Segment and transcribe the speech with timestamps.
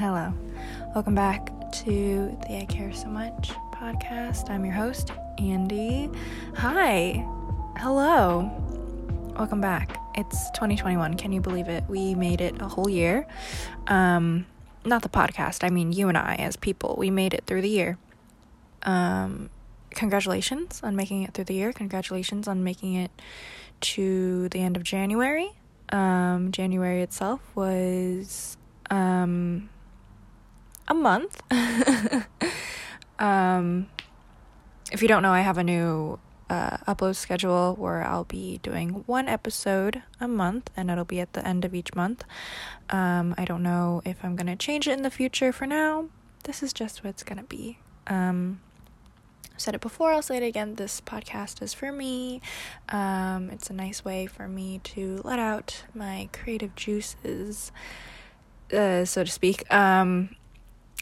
[0.00, 0.32] Hello.
[0.94, 4.48] Welcome back to the I Care So Much podcast.
[4.48, 6.08] I'm your host, Andy.
[6.56, 7.22] Hi.
[7.76, 8.50] Hello.
[9.36, 10.00] Welcome back.
[10.14, 11.18] It's 2021.
[11.18, 11.84] Can you believe it?
[11.86, 13.26] We made it a whole year.
[13.88, 14.46] Um,
[14.86, 15.64] not the podcast.
[15.64, 16.94] I mean, you and I as people.
[16.96, 17.98] We made it through the year.
[18.84, 19.50] Um,
[19.90, 21.74] congratulations on making it through the year.
[21.74, 23.10] Congratulations on making it
[23.82, 25.50] to the end of January.
[25.90, 28.56] Um, January itself was
[28.88, 29.68] um,
[30.90, 31.40] a month.
[33.18, 33.88] um,
[34.92, 36.18] if you don't know, I have a new
[36.50, 41.32] uh, upload schedule where I'll be doing one episode a month and it'll be at
[41.32, 42.24] the end of each month.
[42.90, 46.06] Um, I don't know if I'm going to change it in the future for now.
[46.42, 47.78] This is just what it's going to be.
[48.08, 48.60] Um,
[49.56, 50.74] said it before, I'll say it again.
[50.74, 52.40] This podcast is for me.
[52.88, 57.70] Um, it's a nice way for me to let out my creative juices,
[58.72, 59.72] uh, so to speak.
[59.72, 60.34] Um,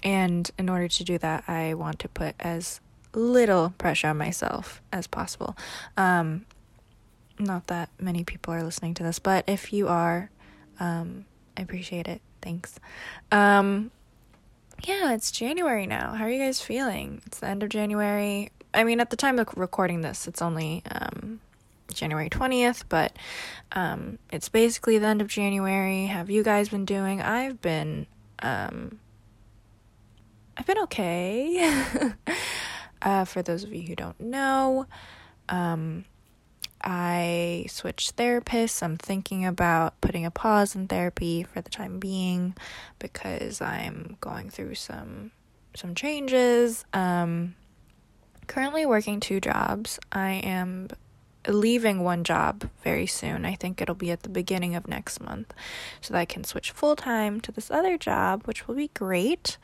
[0.03, 2.81] and in order to do that, I want to put as
[3.15, 5.57] little pressure on myself as possible.
[5.97, 6.47] Um,
[7.39, 10.31] not that many people are listening to this, but if you are,
[10.81, 11.25] um,
[11.57, 12.21] I appreciate it.
[12.43, 12.79] Thanks.
[13.33, 13.91] Um,
[14.85, 16.15] yeah, it's January now.
[16.15, 17.21] How are you guys feeling?
[17.27, 18.51] It's the end of January.
[18.73, 21.41] I mean, at the time of recording this, it's only um,
[21.93, 23.13] January 20th, but
[23.73, 26.07] um, it's basically the end of January.
[26.07, 27.21] Have you guys been doing?
[27.21, 28.07] I've been,
[28.41, 29.01] um,
[30.59, 32.13] I've been okay.
[33.03, 34.87] uh, for those of you who don't know,
[35.49, 36.05] um,
[36.83, 38.83] I switched therapists.
[38.83, 42.57] I'm thinking about putting a pause in therapy for the time being
[42.99, 45.31] because I'm going through some
[45.75, 46.85] some changes.
[46.93, 47.55] Um,
[48.49, 50.01] currently working two jobs.
[50.11, 50.89] I am
[51.53, 53.45] leaving one job very soon.
[53.45, 55.53] I think it'll be at the beginning of next month,
[56.01, 59.59] so that I can switch full time to this other job, which will be great,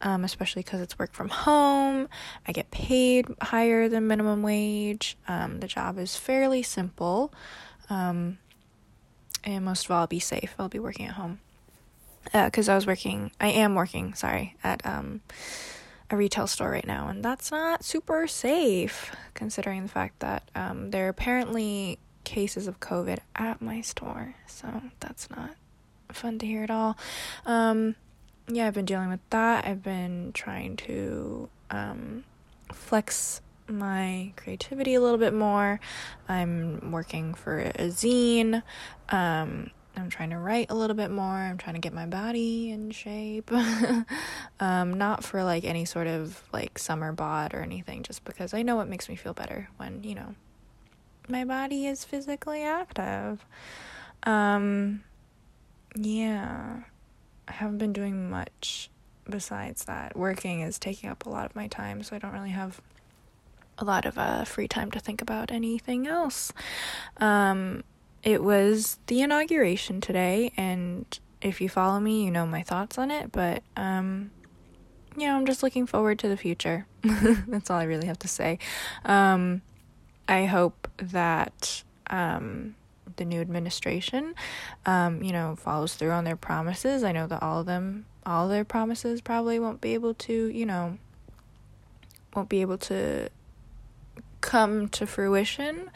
[0.00, 2.08] um, especially because it's work from home.
[2.46, 5.16] I get paid higher than minimum wage.
[5.28, 7.32] Um, the job is fairly simple,
[7.90, 8.38] um,
[9.44, 10.54] and most of all, I'll be safe.
[10.58, 11.40] I'll be working at home
[12.32, 13.32] because uh, I was working.
[13.40, 14.14] I am working.
[14.14, 15.20] Sorry at um
[16.12, 20.90] a retail store right now, and that's not super safe considering the fact that um,
[20.90, 24.34] there are apparently cases of COVID at my store.
[24.46, 25.56] So that's not
[26.12, 26.98] fun to hear at all.
[27.46, 27.96] Um,
[28.46, 29.64] yeah, I've been dealing with that.
[29.66, 32.24] I've been trying to um,
[32.72, 35.80] flex my creativity a little bit more.
[36.28, 38.62] I'm working for a zine.
[39.08, 41.34] Um, I'm trying to write a little bit more.
[41.34, 43.50] I'm trying to get my body in shape.
[44.60, 48.62] um, not for like any sort of like summer bod or anything, just because I
[48.62, 50.34] know it makes me feel better when, you know,
[51.28, 53.44] my body is physically active.
[54.24, 55.04] Um,
[55.94, 56.80] yeah,
[57.46, 58.90] I haven't been doing much
[59.28, 60.16] besides that.
[60.16, 62.80] Working is taking up a lot of my time, so I don't really have
[63.78, 66.52] a lot of uh, free time to think about anything else.
[67.18, 67.84] Um,
[68.22, 73.10] it was the inauguration today, and if you follow me, you know my thoughts on
[73.10, 74.30] it, but, um,
[75.16, 76.86] you know, I'm just looking forward to the future.
[77.02, 78.58] That's all I really have to say.
[79.04, 79.62] Um,
[80.28, 82.76] I hope that, um,
[83.16, 84.34] the new administration,
[84.86, 87.04] um, you know, follows through on their promises.
[87.04, 90.64] I know that all of them, all their promises probably won't be able to, you
[90.64, 90.98] know,
[92.34, 93.28] won't be able to
[94.40, 95.90] come to fruition,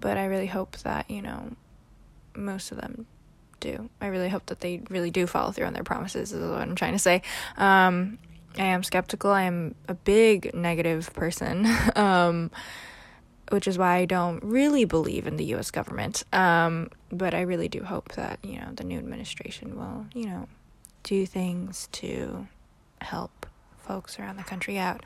[0.00, 1.56] but I really hope that, you know,
[2.34, 3.06] most of them
[3.60, 3.88] do.
[4.00, 6.74] I really hope that they really do follow through on their promises, is what I'm
[6.74, 7.22] trying to say.
[7.56, 8.18] Um,
[8.56, 9.30] I am skeptical.
[9.30, 12.50] I am a big negative person, um,
[13.50, 16.22] which is why I don't really believe in the US government.
[16.32, 20.48] Um, but I really do hope that, you know, the new administration will, you know,
[21.02, 22.46] do things to
[23.00, 23.46] help
[23.78, 25.02] folks around the country out.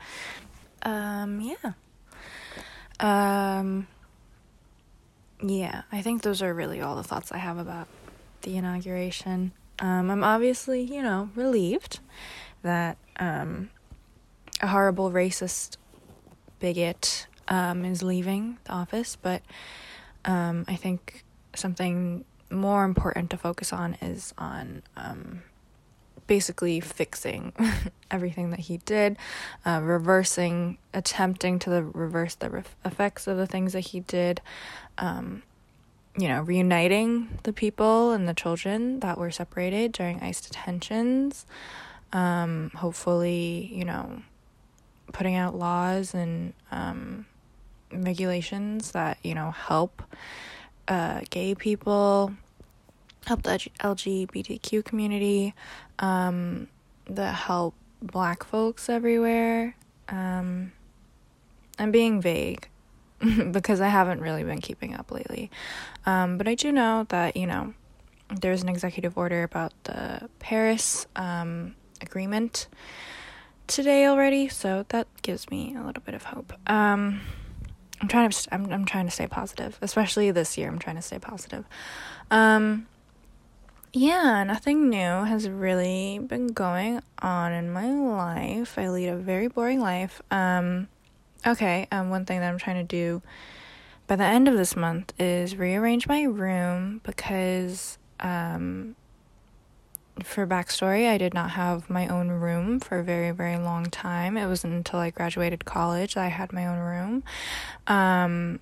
[0.83, 1.73] Um, yeah.
[5.41, 7.87] Yeah, I think those are really all the thoughts I have about
[8.41, 9.53] the inauguration.
[9.79, 11.99] Um, I'm obviously, you know, relieved
[12.61, 13.69] that um,
[14.61, 15.77] a horrible racist
[16.59, 19.41] bigot um, is leaving the office, but
[20.25, 21.23] um, I think
[21.55, 25.43] something more important to focus on is on um,
[26.29, 27.51] basically fixing
[28.11, 29.17] everything that he did,
[29.65, 34.39] uh, reversing, attempting to reverse the re- effects of the things that he did,
[34.99, 35.41] um,
[36.15, 41.47] you know, reuniting the people and the children that were separated during ICE detentions.
[42.13, 44.21] Um, hopefully, you know,
[45.11, 47.25] putting out laws and um,
[47.91, 50.03] regulations that, you know, help
[50.87, 52.33] uh, gay people
[53.25, 55.53] help the LGBTQ community,
[55.99, 56.67] um,
[57.07, 59.75] that help black folks everywhere.
[60.07, 60.71] Um,
[61.77, 62.67] I'm being vague
[63.51, 65.51] because I haven't really been keeping up lately.
[66.05, 67.73] Um, but I do know that, you know,
[68.29, 72.67] there's an executive order about the Paris um, agreement
[73.67, 76.53] today already, so that gives me a little bit of hope.
[76.67, 77.21] Um,
[78.01, 80.69] I'm trying to I'm I'm trying to stay positive, especially this year.
[80.69, 81.65] I'm trying to stay positive.
[82.31, 82.87] Um,
[83.93, 88.77] yeah, nothing new has really been going on in my life.
[88.77, 90.21] I lead a very boring life.
[90.29, 90.87] Um,
[91.45, 93.21] okay, um, one thing that I'm trying to do
[94.07, 98.95] by the end of this month is rearrange my room because um,
[100.23, 104.37] for backstory, I did not have my own room for a very, very long time.
[104.37, 107.23] It wasn't until I graduated college that I had my own room.
[107.87, 108.59] Um,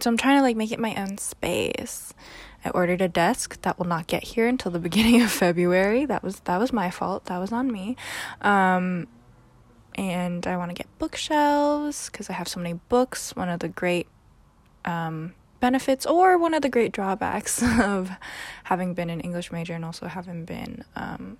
[0.00, 2.14] so I'm trying to like make it my own space.
[2.64, 6.06] I ordered a desk that will not get here until the beginning of February.
[6.06, 7.26] That was that was my fault.
[7.26, 7.96] That was on me.
[8.40, 9.08] Um,
[9.94, 13.36] and I want to get bookshelves because I have so many books.
[13.36, 14.08] One of the great
[14.84, 18.10] um, benefits or one of the great drawbacks of
[18.64, 21.38] having been an English major and also having been um,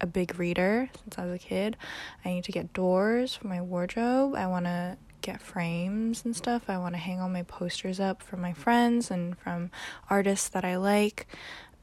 [0.00, 1.76] a big reader since I was a kid.
[2.24, 4.34] I need to get doors for my wardrobe.
[4.34, 6.64] I want to get frames and stuff.
[6.68, 9.70] I want to hang all my posters up from my friends and from
[10.10, 11.26] artists that I like.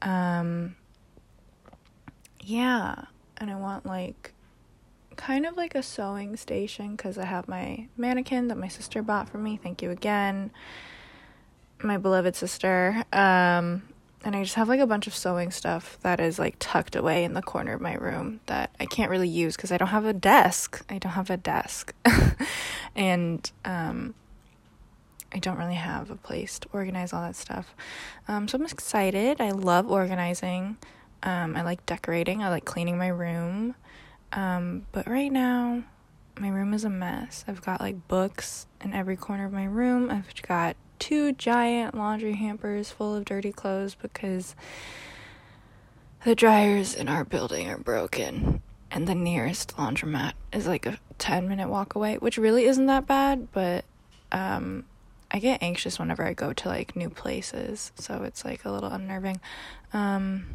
[0.02, 0.76] Um,
[2.40, 3.06] yeah,
[3.38, 4.32] and I want like
[5.16, 9.28] kind of like a sewing station because I have my mannequin that my sister bought
[9.28, 9.56] for me.
[9.56, 10.50] Thank you again
[11.84, 13.04] my beloved sister.
[13.12, 13.82] Um,
[14.24, 17.24] and I just have like a bunch of sewing stuff that is like tucked away
[17.24, 20.06] in the corner of my room that I can't really use because I don't have
[20.06, 20.82] a desk.
[20.88, 21.94] I don't have a desk.
[22.96, 24.14] and um,
[25.30, 27.74] I don't really have a place to organize all that stuff.
[28.26, 29.42] Um, so I'm excited.
[29.42, 30.78] I love organizing.
[31.22, 32.42] Um, I like decorating.
[32.42, 33.74] I like cleaning my room.
[34.32, 35.84] Um, but right now,
[36.38, 37.44] my room is a mess.
[37.46, 40.10] I've got like books in every corner of my room.
[40.10, 44.56] I've got two giant laundry hampers full of dirty clothes because
[46.24, 51.46] the dryers in our building are broken and the nearest laundromat is like a 10
[51.46, 53.84] minute walk away, which really isn't that bad, but
[54.32, 54.86] um,
[55.30, 58.88] I get anxious whenever I go to like new places, so it's like a little
[58.88, 59.42] unnerving.
[59.92, 60.46] Um,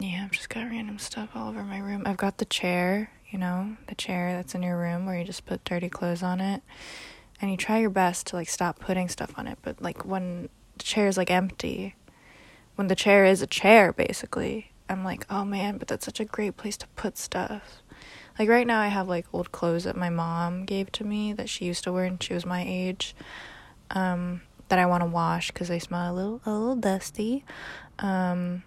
[0.00, 2.04] yeah, I've just got random stuff all over my room.
[2.06, 5.44] I've got the chair, you know, the chair that's in your room where you just
[5.44, 6.62] put dirty clothes on it
[7.40, 10.48] and you try your best to like stop putting stuff on it but like when
[10.76, 11.94] the chair is like empty
[12.76, 16.24] when the chair is a chair basically i'm like oh man but that's such a
[16.24, 17.82] great place to put stuff.
[18.38, 21.48] Like right now i have like old clothes that my mom gave to me that
[21.48, 23.16] she used to wear when she was my age
[23.90, 27.44] um, that i want to wash because they smell a little a little dusty.
[27.98, 28.62] Um,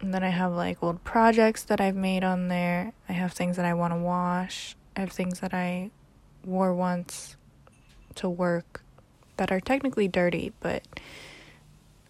[0.00, 2.94] and then i have like old projects that i've made on there.
[3.06, 4.76] I have things that i want to wash.
[4.96, 5.90] I have things that i
[6.44, 7.36] wore once
[8.12, 8.82] to work
[9.36, 10.82] that are technically dirty, but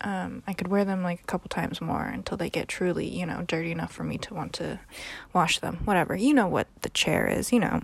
[0.00, 3.24] um, I could wear them like a couple times more until they get truly, you
[3.24, 4.80] know, dirty enough for me to want to
[5.32, 5.78] wash them.
[5.84, 6.16] Whatever.
[6.16, 7.82] You know what the chair is, you know.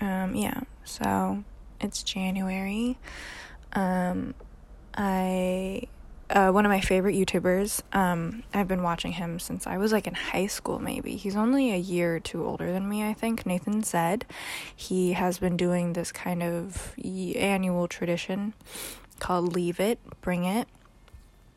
[0.00, 1.44] Um, yeah, so
[1.80, 2.98] it's January.
[3.72, 4.34] Um,
[4.96, 5.88] I
[6.30, 7.82] uh, one of my favorite YouTubers.
[7.92, 11.16] Um, I've been watching him since I was like in high school, maybe.
[11.16, 13.46] He's only a year or two older than me, I think.
[13.46, 14.24] Nathan Zed
[14.74, 18.54] He has been doing this kind of annual tradition
[19.18, 20.68] called Leave It, Bring It.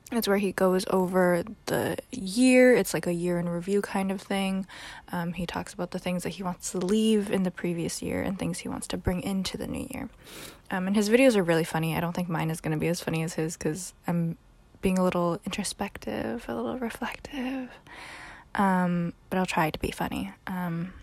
[0.09, 2.73] It's where he goes over the year.
[2.73, 4.65] It's like a year in review kind of thing.
[5.11, 8.21] Um, he talks about the things that he wants to leave in the previous year
[8.21, 10.09] and things he wants to bring into the new year.
[10.71, 11.95] Um, and his videos are really funny.
[11.95, 14.37] I don't think mine is going to be as funny as his because I'm
[14.87, 17.69] being a little introspective, a little reflective.
[18.55, 20.31] Um, but I'll try to be funny.
[20.47, 20.93] Um,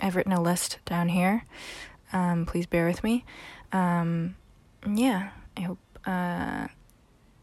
[0.00, 1.44] I've written a list down here.
[2.12, 3.24] Um, please bear with me.
[3.72, 4.36] Um,
[4.88, 6.68] yeah, I hope uh,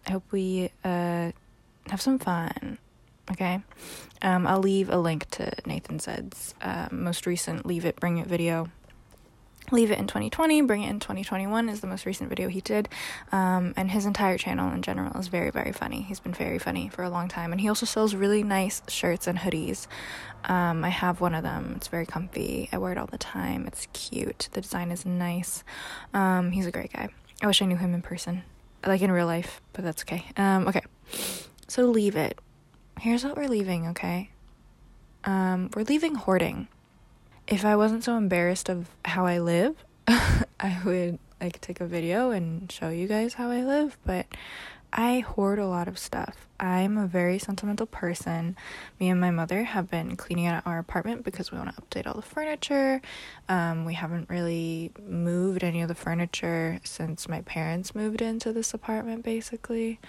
[0.07, 1.33] I hope we uh,
[1.89, 2.77] have some fun.
[3.29, 3.61] Okay,
[4.21, 8.27] um, I'll leave a link to Nathan Zed's uh, most recent "Leave It, Bring It"
[8.27, 8.69] video
[9.71, 12.89] Leave It in 2020, Bring It in 2021 is the most recent video he did.
[13.31, 16.01] Um, and his entire channel in general is very, very funny.
[16.01, 17.53] He's been very funny for a long time.
[17.53, 19.87] And he also sells really nice shirts and hoodies.
[20.43, 21.73] Um, I have one of them.
[21.77, 22.67] It's very comfy.
[22.73, 23.65] I wear it all the time.
[23.65, 24.49] It's cute.
[24.51, 25.63] The design is nice.
[26.13, 27.07] Um, he's a great guy.
[27.41, 28.43] I wish I knew him in person,
[28.85, 30.25] like in real life, but that's okay.
[30.35, 30.81] Um, okay.
[31.67, 32.37] So leave it.
[32.99, 34.31] Here's what we're leaving, okay?
[35.23, 36.67] Um, we're leaving hoarding
[37.51, 39.75] if I wasn't so embarrassed of how I live,
[40.07, 44.25] I would like take a video and show you guys how I live, but
[44.93, 46.47] I hoard a lot of stuff.
[46.61, 48.55] I'm a very sentimental person.
[49.01, 52.07] Me and my mother have been cleaning out our apartment because we want to update
[52.07, 53.01] all the furniture.
[53.49, 58.73] Um, we haven't really moved any of the furniture since my parents moved into this
[58.73, 59.99] apartment, basically.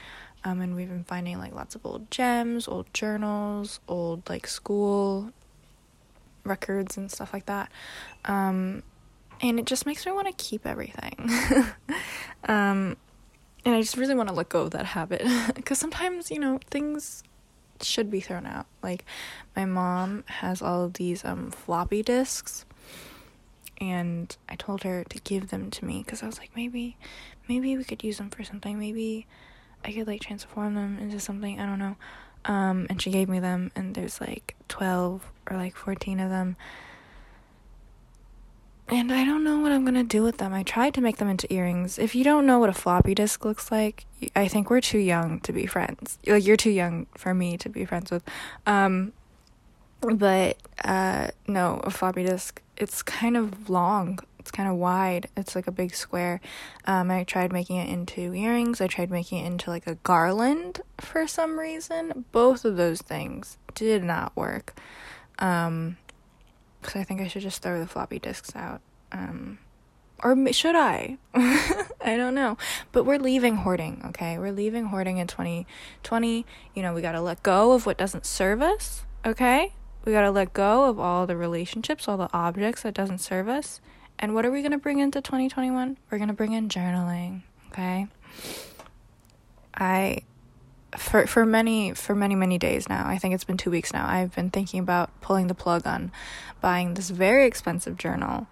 [0.44, 5.32] Um, and we've been finding like lots of old gems, old journals, old like school
[6.44, 7.70] records and stuff like that.
[8.24, 8.82] Um,
[9.40, 11.14] and it just makes me want to keep everything.
[12.44, 12.96] um,
[13.64, 15.22] and I just really want to let go of that habit
[15.54, 17.22] because sometimes, you know, things
[17.80, 18.66] should be thrown out.
[18.82, 19.04] Like
[19.56, 22.64] my mom has all of these um floppy disks
[23.80, 26.96] and I told her to give them to me cuz I was like maybe
[27.48, 28.78] maybe we could use them for something.
[28.78, 29.26] Maybe
[29.84, 31.96] I could like transform them into something, I don't know.
[32.44, 36.56] Um and she gave me them and there's like 12 or like 14 of them
[38.92, 40.52] and I don't know what I'm gonna do with them.
[40.52, 41.98] I tried to make them into earrings.
[41.98, 44.04] If you don't know what a floppy disk looks like,
[44.36, 46.18] I think we're too young to be friends.
[46.26, 48.22] Like you're too young for me to be friends with.
[48.66, 49.12] Um,
[50.02, 52.60] but uh, no, a floppy disk.
[52.76, 54.18] It's kind of long.
[54.42, 55.28] It's kind of wide.
[55.36, 56.40] It's like a big square.
[56.84, 58.80] Um, I tried making it into earrings.
[58.80, 62.24] I tried making it into like a garland for some reason.
[62.32, 64.74] Both of those things did not work.
[65.38, 65.96] Um,
[66.80, 68.80] because I think I should just throw the floppy disks out.
[69.12, 69.60] Um,
[70.24, 71.18] or should I?
[71.34, 72.58] I don't know.
[72.90, 74.38] But we're leaving hoarding, okay?
[74.38, 76.44] We're leaving hoarding in 2020.
[76.74, 79.72] You know, we got to let go of what doesn't serve us, okay?
[80.04, 83.48] We got to let go of all the relationships, all the objects that doesn't serve
[83.48, 83.80] us.
[84.22, 85.98] And what are we going to bring into 2021?
[86.08, 88.06] We're going to bring in journaling, okay?
[89.74, 90.22] I
[90.96, 94.06] for for many for many many days now i think it's been two weeks now
[94.06, 96.12] i've been thinking about pulling the plug on
[96.60, 98.46] buying this very expensive journal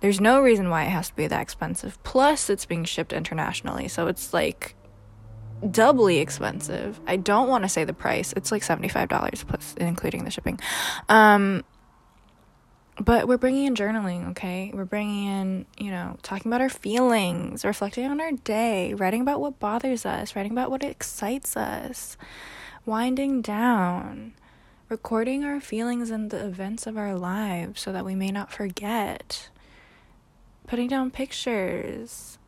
[0.00, 3.86] there's no reason why it has to be that expensive plus it's being shipped internationally
[3.86, 4.74] so it's like
[5.70, 10.32] doubly expensive i don't want to say the price it's like $75 plus including the
[10.32, 10.58] shipping
[11.08, 11.62] um
[13.00, 14.70] but we're bringing in journaling, okay?
[14.72, 19.40] We're bringing in, you know, talking about our feelings, reflecting on our day, writing about
[19.40, 22.16] what bothers us, writing about what excites us,
[22.86, 24.34] winding down,
[24.88, 29.48] recording our feelings and the events of our lives so that we may not forget,
[30.66, 32.38] putting down pictures,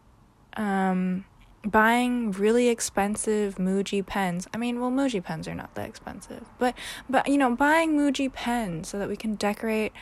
[0.57, 1.25] um,
[1.65, 4.47] buying really expensive Muji pens.
[4.55, 6.75] I mean, well, Muji pens are not that expensive, but
[7.11, 9.93] but you know, buying Muji pens so that we can decorate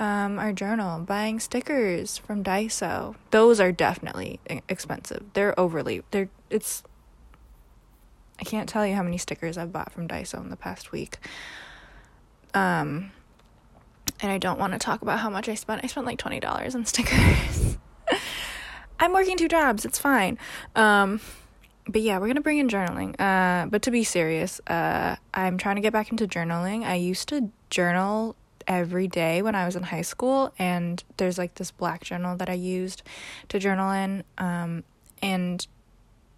[0.00, 3.14] um, our journal, buying stickers from Daiso.
[3.30, 5.22] Those are definitely expensive.
[5.34, 6.02] They're overly.
[6.10, 6.82] They're it's.
[8.40, 11.18] I can't tell you how many stickers I've bought from Daiso in the past week.
[12.54, 13.12] Um,
[14.22, 15.84] and I don't want to talk about how much I spent.
[15.84, 17.76] I spent like twenty dollars on stickers.
[18.98, 19.84] I'm working two jobs.
[19.84, 20.38] It's fine.
[20.74, 21.20] Um,
[21.86, 23.20] but yeah, we're gonna bring in journaling.
[23.20, 26.84] Uh, but to be serious, uh, I'm trying to get back into journaling.
[26.84, 28.34] I used to journal
[28.70, 32.48] every day when I was in high school, and there's like this black journal that
[32.48, 33.02] I used
[33.48, 34.22] to journal in.
[34.38, 34.84] Um,
[35.20, 35.66] and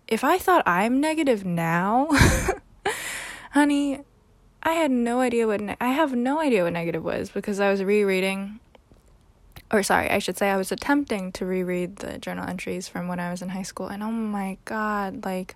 [0.08, 2.08] if I thought I'm negative now,
[3.52, 4.00] honey,
[4.62, 7.70] I had no idea what ne- I have no idea what negative was because I
[7.70, 8.60] was rereading
[9.70, 13.18] or sorry, I should say I was attempting to reread the journal entries from when
[13.18, 15.54] I was in high school and oh my god, like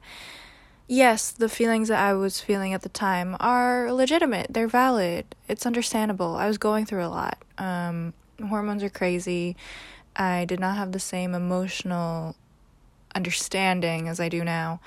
[0.87, 4.49] yes, the feelings that I was feeling at the time are legitimate.
[4.51, 5.35] They're valid.
[5.49, 6.37] It's understandable.
[6.37, 7.39] I was going through a lot.
[7.59, 8.15] Um,
[8.49, 9.57] hormones are crazy.
[10.15, 12.37] I did not have the same emotional
[13.15, 14.81] understanding as I do now.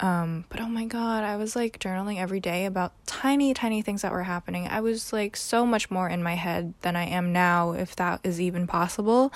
[0.00, 4.02] Um, but oh my god, I was like journaling every day about tiny, tiny things
[4.02, 4.66] that were happening.
[4.66, 8.20] I was like so much more in my head than I am now, if that
[8.24, 9.32] is even possible.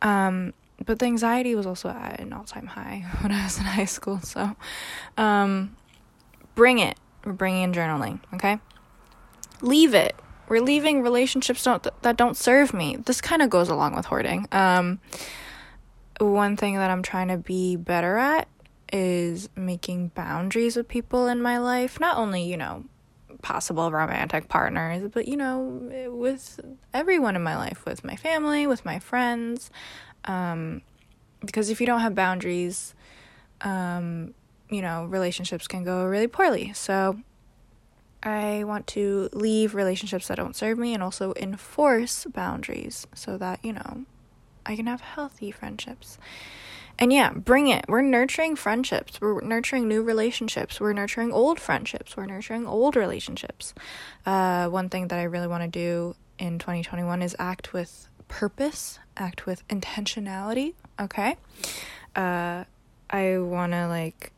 [0.00, 0.54] Um,
[0.84, 4.20] but the anxiety was also at an all-time high when I was in high school.
[4.20, 4.56] So,
[5.16, 5.76] um,
[6.54, 6.98] bring it.
[7.24, 8.20] We're bringing in journaling.
[8.34, 8.58] Okay.
[9.62, 10.14] Leave it.
[10.48, 12.96] We're leaving relationships don't that don't serve me.
[12.96, 14.46] This kind of goes along with hoarding.
[14.52, 15.00] Um,
[16.20, 18.46] one thing that I'm trying to be better at
[18.92, 21.98] is making boundaries with people in my life.
[21.98, 22.84] Not only you know
[23.42, 25.80] possible romantic partners, but you know,
[26.10, 26.60] with
[26.94, 29.70] everyone in my life, with my family, with my friends.
[30.26, 30.82] Um,
[31.40, 32.94] because if you don't have boundaries,
[33.60, 34.34] um,
[34.70, 36.72] you know, relationships can go really poorly.
[36.72, 37.20] So
[38.22, 43.64] I want to leave relationships that don't serve me and also enforce boundaries so that,
[43.64, 44.04] you know,
[44.64, 46.18] I can have healthy friendships.
[46.98, 47.84] And yeah, bring it.
[47.88, 49.20] We're nurturing friendships.
[49.20, 50.80] We're nurturing new relationships.
[50.80, 52.16] We're nurturing old friendships.
[52.16, 53.74] We're nurturing old relationships.
[54.24, 58.98] Uh, one thing that I really want to do in 2021 is act with purpose,
[59.16, 61.36] act with intentionality, okay?
[62.14, 62.64] Uh,
[63.10, 64.32] I want to like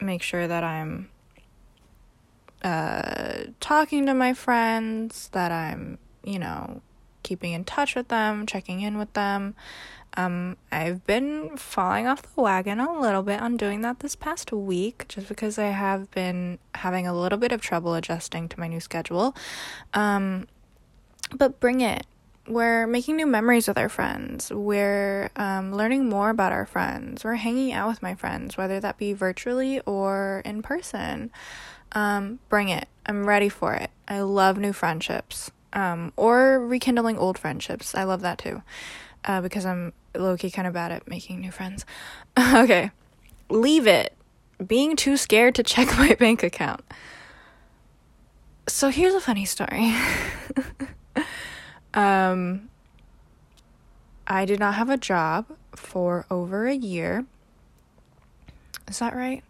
[0.00, 1.08] make sure that I'm
[2.62, 6.80] uh, talking to my friends, that I'm, you know,
[7.22, 9.54] keeping in touch with them, checking in with them.
[10.16, 14.52] Um, I've been falling off the wagon a little bit on doing that this past
[14.52, 18.68] week just because I have been having a little bit of trouble adjusting to my
[18.68, 19.34] new schedule.
[19.92, 20.46] Um,
[21.36, 22.06] but bring it.
[22.46, 24.52] We're making new memories with our friends.
[24.52, 27.24] We're um, learning more about our friends.
[27.24, 31.30] We're hanging out with my friends, whether that be virtually or in person.
[31.92, 32.88] Um, bring it.
[33.06, 33.90] I'm ready for it.
[34.06, 37.94] I love new friendships um, or rekindling old friendships.
[37.94, 38.62] I love that too
[39.24, 41.84] uh, because I'm low key kind of bad at making new friends.
[42.38, 42.90] okay,
[43.48, 44.14] leave it.
[44.64, 46.82] Being too scared to check my bank account.
[48.66, 49.94] So here's a funny story.
[51.94, 52.68] um,
[54.26, 57.24] I did not have a job for over a year.
[58.88, 59.42] Is that right?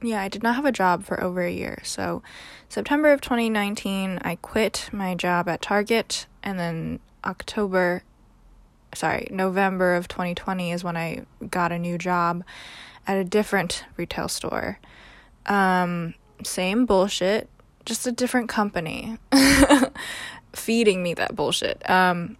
[0.00, 1.80] Yeah, I did not have a job for over a year.
[1.82, 2.22] So,
[2.68, 8.04] September of 2019, I quit my job at Target, and then October
[8.94, 12.42] sorry, November of 2020 is when I got a new job
[13.06, 14.78] at a different retail store.
[15.46, 17.48] Um, same bullshit,
[17.84, 19.18] just a different company
[20.52, 21.88] feeding me that bullshit.
[21.88, 22.36] Um,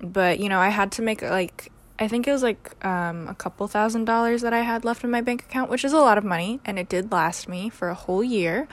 [0.00, 3.34] but you know, I had to make like I think it was like um, a
[3.34, 6.18] couple thousand dollars that I had left in my bank account, which is a lot
[6.18, 8.66] of money, and it did last me for a whole year.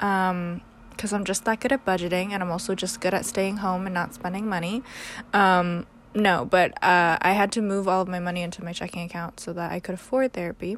[0.00, 3.56] Um, because I'm just that good at budgeting, and I'm also just good at staying
[3.58, 4.84] home and not spending money.
[5.32, 9.02] Um, no, but uh, I had to move all of my money into my checking
[9.02, 10.76] account so that I could afford therapy.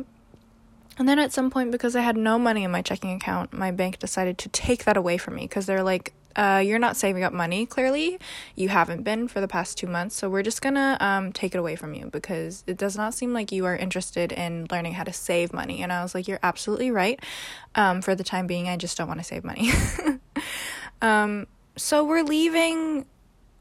[0.99, 3.71] And then at some point, because I had no money in my checking account, my
[3.71, 7.25] bank decided to take that away from me because they're like, uh, you're not saving
[7.25, 8.19] up money, clearly.
[8.55, 11.59] You haven't been for the past two months, so we're just gonna um, take it
[11.59, 15.05] away from you because it does not seem like you are interested in learning how
[15.05, 15.83] to save money.
[15.83, 17.19] And I was like, you're absolutely right.
[17.75, 19.71] Um, for the time being, I just don't want to save money.
[21.03, 23.07] um, so we're leaving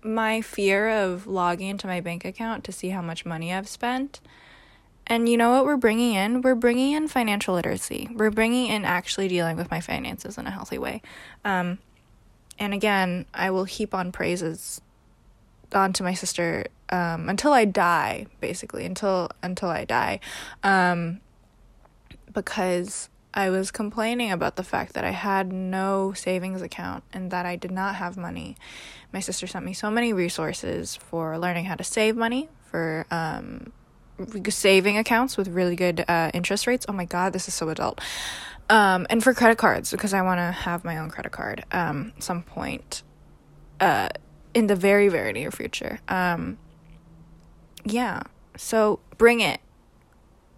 [0.03, 4.19] my fear of logging into my bank account to see how much money I've spent.
[5.07, 6.41] And you know what we're bringing in?
[6.41, 8.09] We're bringing in financial literacy.
[8.13, 11.01] We're bringing in actually dealing with my finances in a healthy way.
[11.43, 11.79] Um,
[12.57, 14.81] and again, I will heap on praises
[15.73, 20.19] onto my sister um, until I die, basically until until I die,
[20.63, 21.19] um,
[22.33, 27.45] because I was complaining about the fact that I had no savings account and that
[27.45, 28.55] I did not have money.
[29.11, 33.73] My sister sent me so many resources for learning how to save money, for um,
[34.49, 36.85] saving accounts with really good uh, interest rates.
[36.87, 37.99] Oh my god, this is so adult.
[38.69, 42.13] Um, and for credit cards because I want to have my own credit card um,
[42.19, 43.03] some point
[43.79, 44.09] uh,
[44.53, 45.99] in the very very near future.
[46.07, 46.57] Um,
[47.83, 48.23] yeah,
[48.57, 49.61] so bring it.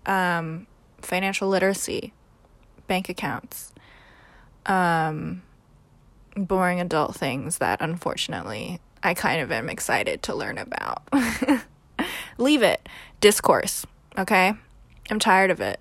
[0.06, 0.68] Um,
[1.02, 2.14] financial literacy
[2.88, 3.74] bank accounts,
[4.66, 5.44] um,
[6.36, 11.04] boring adult things that unfortunately I kind of am excited to learn about.
[12.38, 12.88] Leave it.
[13.20, 13.86] Discourse,
[14.18, 14.54] okay?
[15.10, 15.80] I'm tired of it.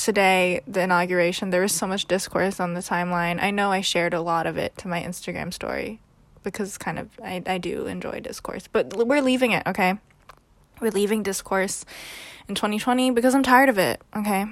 [0.00, 3.42] Today, the inauguration, there was so much discourse on the timeline.
[3.42, 6.00] I know I shared a lot of it to my Instagram story
[6.42, 9.98] because kind of I, I do enjoy discourse, but we're leaving it, okay?
[10.80, 11.84] We're leaving discourse
[12.48, 14.46] in 2020 because I'm tired of it, okay?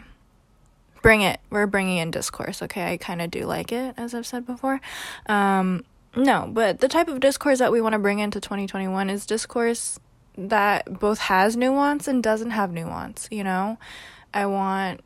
[1.02, 1.40] bring it.
[1.50, 2.62] We're bringing in discourse.
[2.62, 4.80] Okay, I kind of do like it, as I've said before.
[5.26, 5.84] Um,
[6.16, 9.98] no, but the type of discourse that we want to bring into 2021 is discourse
[10.36, 13.28] that both has nuance and doesn't have nuance.
[13.30, 13.78] You know,
[14.32, 15.00] I want,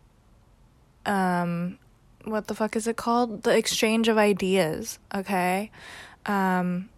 [1.06, 1.78] um,
[2.24, 3.42] what the fuck is it called?
[3.42, 4.98] The exchange of ideas.
[5.14, 5.70] Okay,
[6.26, 6.88] um,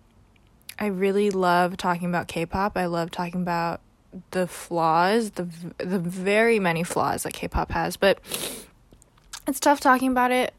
[0.79, 2.77] I really love talking about K-pop.
[2.77, 3.81] I love talking about
[4.31, 8.19] the flaws, the the very many flaws that K-pop has, but
[9.47, 10.55] it's tough talking about it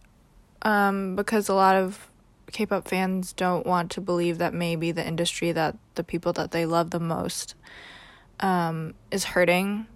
[0.61, 2.09] um, because a lot of
[2.51, 6.65] K-pop fans don't want to believe that maybe the industry that the people that they
[6.65, 7.55] love the most
[8.39, 9.87] um, is hurting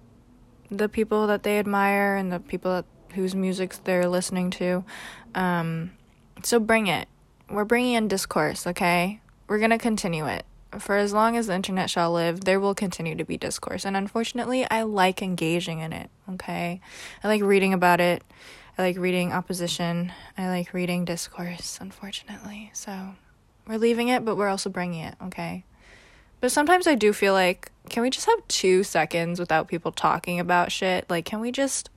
[0.72, 4.84] the people that they admire and the people that, whose music they're listening to.
[5.36, 5.92] Um,
[6.44, 7.08] so bring it.
[7.50, 9.22] We're bringing in discourse, okay?
[9.48, 10.46] We're gonna continue it.
[10.78, 13.86] For as long as the internet shall live, there will continue to be discourse.
[13.86, 16.80] And unfortunately, I like engaging in it, okay?
[17.24, 18.24] I like reading about it.
[18.78, 20.14] I like reading opposition.
[20.38, 22.70] I like reading discourse, unfortunately.
[22.74, 23.16] So
[23.68, 25.66] we're leaving it, but we're also bringing it, okay?
[26.40, 30.40] But sometimes I do feel like, can we just have two seconds without people talking
[30.40, 31.10] about shit?
[31.10, 31.90] Like, can we just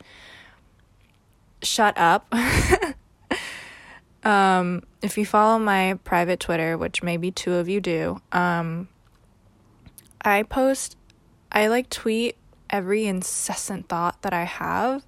[1.63, 2.33] shut up?
[4.25, 8.89] um, if you follow my private Twitter, which maybe two of you do, um,
[10.23, 10.97] I post,
[11.51, 12.37] I like tweet
[12.71, 15.05] every incessant thought that I have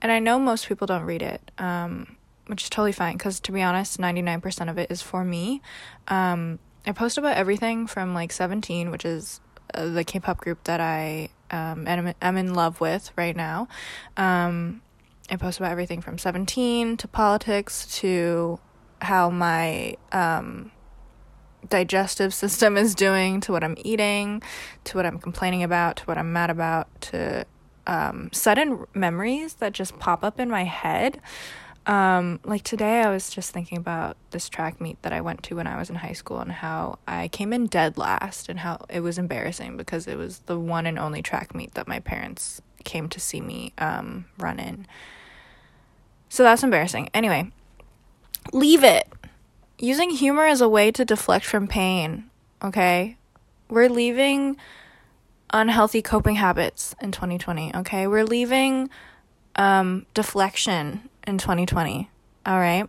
[0.00, 3.52] And I know most people don't read it, um, which is totally fine because to
[3.52, 5.62] be honest, 99% of it is for me.
[6.08, 9.40] Um, I post about everything from like 17, which is
[9.74, 13.68] uh, the K pop group that I um, am, am in love with right now.
[14.16, 14.82] Um,
[15.28, 18.60] I post about everything from 17 to politics to
[19.02, 20.70] how my um,
[21.68, 24.42] digestive system is doing, to what I'm eating,
[24.84, 27.44] to what I'm complaining about, to what I'm mad about, to
[27.86, 31.20] um, sudden memories that just pop up in my head.
[31.86, 35.56] Um, like today, I was just thinking about this track meet that I went to
[35.56, 38.84] when I was in high school and how I came in dead last and how
[38.88, 42.60] it was embarrassing because it was the one and only track meet that my parents
[42.82, 44.86] came to see me um, run in.
[46.28, 47.08] So that's embarrassing.
[47.14, 47.50] Anyway,
[48.52, 49.08] leave it.
[49.78, 52.30] Using humor as a way to deflect from pain,
[52.62, 53.16] okay?
[53.68, 54.56] We're leaving
[55.52, 58.06] unhealthy coping habits in 2020, okay?
[58.06, 58.88] We're leaving
[59.56, 62.10] um, deflection in 2020,
[62.46, 62.88] all right?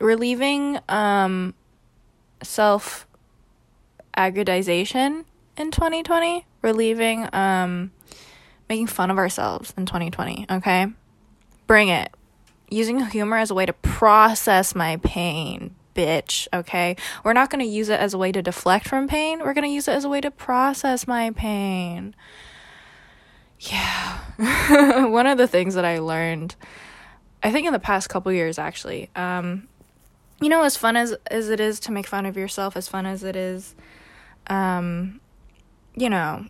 [0.00, 1.54] We're leaving um,
[2.42, 3.06] self
[4.16, 5.24] aggrandization
[5.56, 6.46] in 2020.
[6.62, 7.92] We're leaving um,
[8.68, 10.86] making fun of ourselves in 2020, okay?
[11.66, 12.10] Bring it.
[12.74, 16.96] Using humor as a way to process my pain, bitch, okay?
[17.22, 19.38] We're not going to use it as a way to deflect from pain.
[19.40, 22.14] We're going to use it as a way to process my pain.
[23.60, 25.06] Yeah.
[25.06, 26.56] One of the things that I learned
[27.44, 29.68] I think in the past couple years actually, um
[30.40, 33.06] you know as fun as as it is to make fun of yourself, as fun
[33.06, 33.74] as it is
[34.48, 35.20] um
[35.94, 36.46] you know,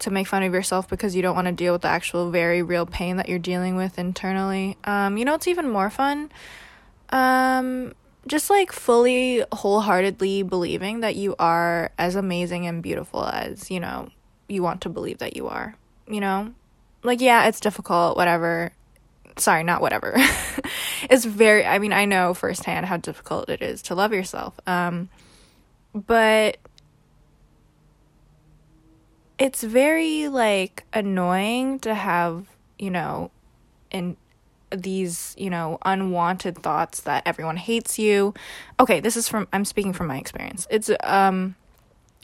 [0.00, 2.62] to make fun of yourself because you don't want to deal with the actual very
[2.62, 4.76] real pain that you're dealing with internally.
[4.84, 6.30] Um, you know, it's even more fun.
[7.10, 7.94] Um,
[8.26, 14.08] just like fully wholeheartedly believing that you are as amazing and beautiful as, you know,
[14.48, 15.74] you want to believe that you are,
[16.08, 16.52] you know?
[17.02, 18.72] Like, yeah, it's difficult, whatever.
[19.36, 20.14] Sorry, not whatever.
[21.02, 24.58] it's very, I mean, I know firsthand how difficult it is to love yourself.
[24.66, 25.08] Um,
[25.94, 26.58] but
[29.40, 32.46] it's very, like, annoying to have,
[32.78, 33.30] you know,
[33.90, 34.16] in
[34.70, 38.34] these, you know, unwanted thoughts that everyone hates you.
[38.78, 40.68] Okay, this is from I'm speaking from my experience.
[40.70, 41.56] It's um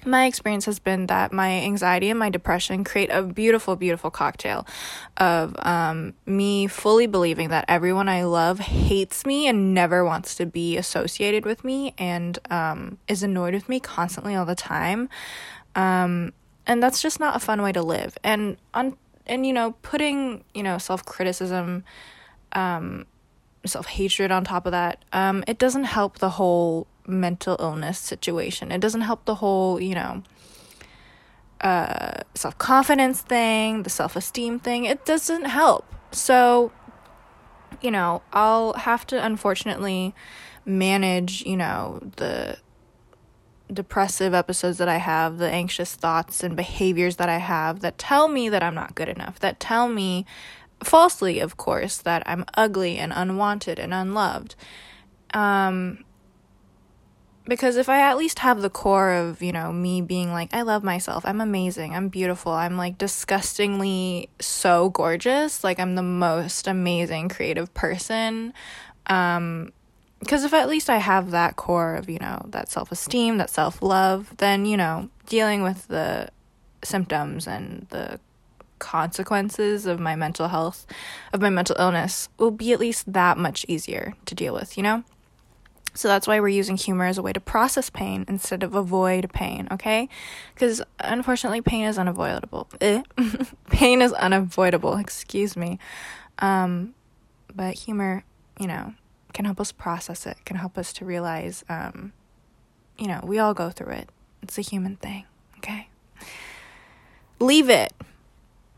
[0.05, 4.67] my experience has been that my anxiety and my depression create a beautiful, beautiful cocktail
[5.17, 10.47] of um, me fully believing that everyone I love hates me and never wants to
[10.47, 15.09] be associated with me and um, is annoyed with me constantly all the time.
[15.75, 16.33] Um,
[16.67, 18.17] and that's just not a fun way to live.
[18.25, 21.85] And on and you know, putting you know self criticism
[22.53, 23.07] um,
[23.65, 28.73] self hatred on top of that, um, it doesn't help the whole mental illness situation.
[28.73, 30.23] It doesn't help the whole, you know,
[31.61, 34.85] uh, self confidence thing, the self esteem thing.
[34.85, 35.87] It doesn't help.
[36.13, 36.73] So,
[37.81, 40.15] you know, I'll have to unfortunately
[40.65, 42.59] manage, you know, the
[43.73, 48.29] depressive episodes that I have, the anxious thoughts and behaviors that I have that tell
[48.29, 50.25] me that I'm not good enough, that tell me
[50.83, 54.55] falsely, of course, that I'm ugly and unwanted and unloved.
[55.35, 56.05] Um,
[57.49, 60.63] because if I at least have the core of, you know, me being like, I
[60.63, 66.67] love myself, I'm amazing, I'm beautiful, I'm like disgustingly so gorgeous, like I'm the most
[66.67, 68.53] amazing creative person.
[69.07, 69.73] Um,
[70.21, 73.51] because if at least I have that core of, you know, that self esteem, that
[73.51, 76.29] self love, then, you know, dealing with the
[76.83, 78.21] symptoms and the
[78.79, 80.87] consequences of my mental health,
[81.33, 84.83] of my mental illness, will be at least that much easier to deal with, you
[84.83, 85.05] know?
[85.95, 89.33] So that's why we're using humor as a way to process pain instead of avoid
[89.33, 90.11] pain, okay?
[90.55, 92.69] Because unfortunately, pain is unavoidable.
[92.83, 93.03] Eh?
[93.71, 95.79] pain is unavoidable, excuse me.
[96.39, 96.95] Um,
[97.55, 98.25] but humor,
[98.61, 98.93] you know,
[99.37, 102.15] can help us process it, can help us to realize, um,
[102.97, 104.09] you know, we all go through it.
[104.43, 105.27] It's a human thing,
[105.59, 105.91] okay?
[107.39, 107.93] Leave it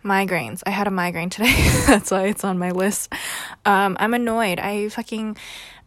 [0.04, 0.64] migraines.
[0.66, 1.54] I had a migraine today.
[1.86, 3.12] That's why it's on my list.
[3.64, 4.58] Um, I'm annoyed.
[4.58, 5.36] I fucking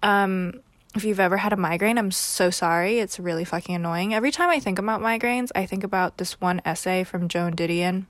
[0.03, 0.61] um
[0.95, 2.99] if you've ever had a migraine, I'm so sorry.
[2.99, 4.13] It's really fucking annoying.
[4.13, 8.05] Every time I think about migraines, I think about this one essay from Joan Didion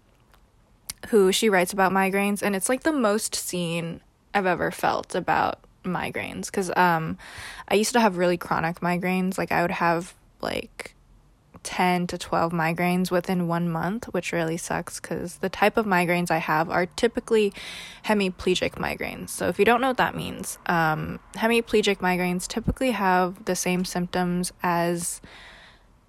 [1.10, 4.02] who she writes about migraines and it's like the most seen
[4.36, 7.18] I've ever felt about migraines cuz um
[7.68, 9.38] I used to have really chronic migraines.
[9.38, 10.96] Like I would have like
[11.64, 16.32] 10 to 12 migraines within one month, which really sucks because the type of migraines
[16.32, 17.54] I have are typically
[18.06, 19.30] hemiplegic migraines.
[19.30, 23.86] So, if you don't know what that means, um, hemiplegic migraines typically have the same
[23.86, 25.22] symptoms as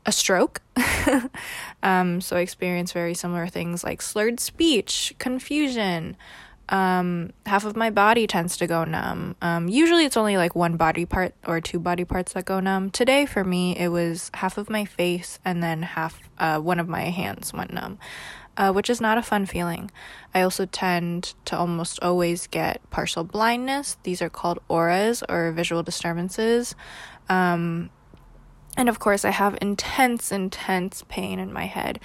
[0.07, 0.63] a stroke.
[1.83, 6.17] um, so, I experience very similar things like slurred speech, confusion,
[6.68, 9.37] Um, half of my body tends to go numb.
[9.42, 12.90] Um, usually it's only like one body part or two body parts that go numb.
[12.90, 16.88] Today for me, it was half of my face and then half, uh, one of
[16.88, 17.98] my hands went numb,
[18.57, 19.90] uh, which is not a fun feeling.
[20.35, 23.98] I also tend to almost always get partial blindness.
[24.05, 26.75] These are called auras or visual disturbances.
[27.29, 27.90] Um,
[28.77, 32.01] and of course, I have intense, intense pain in my head.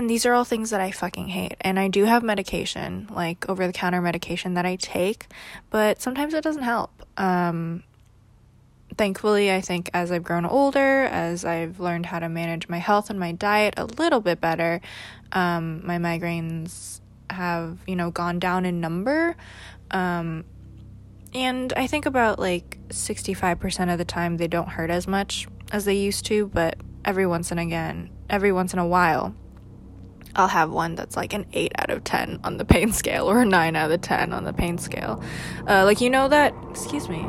[0.00, 1.56] And these are all things that I fucking hate.
[1.60, 5.26] And I do have medication, like over the counter medication that I take,
[5.68, 7.04] but sometimes it doesn't help.
[7.18, 7.82] Um,
[8.96, 13.10] thankfully, I think as I've grown older, as I've learned how to manage my health
[13.10, 14.80] and my diet a little bit better,
[15.32, 19.36] um, my migraines have, you know, gone down in number.
[19.90, 20.46] Um,
[21.34, 25.84] and I think about like 65% of the time they don't hurt as much as
[25.84, 29.34] they used to, but every once and again, every once in a while,
[30.36, 33.42] I'll have one that's like an 8 out of 10 on the pain scale or
[33.42, 35.22] a 9 out of 10 on the pain scale.
[35.66, 37.26] Uh, like, you know that, excuse me.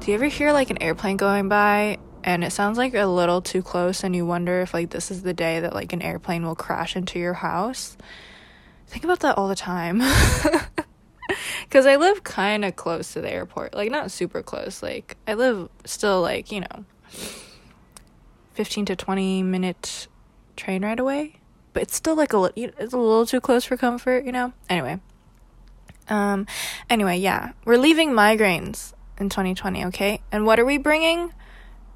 [0.00, 3.42] Do you ever hear like an airplane going by and it sounds like a little
[3.42, 6.42] too close and you wonder if like this is the day that like an airplane
[6.42, 7.96] will crash into your house?
[8.86, 10.00] think about that all the time.
[11.70, 13.74] Cuz I live kind of close to the airport.
[13.74, 14.82] Like not super close.
[14.82, 16.84] Like I live still like, you know,
[18.60, 20.06] 15 to 20 minute
[20.54, 21.40] train ride away,
[21.72, 24.52] but it's still like a li- it's a little too close for comfort, you know.
[24.68, 25.00] Anyway.
[26.10, 26.46] Um
[26.90, 27.52] anyway, yeah.
[27.64, 30.20] We're leaving migraines in 2020, okay?
[30.30, 31.32] And what are we bringing?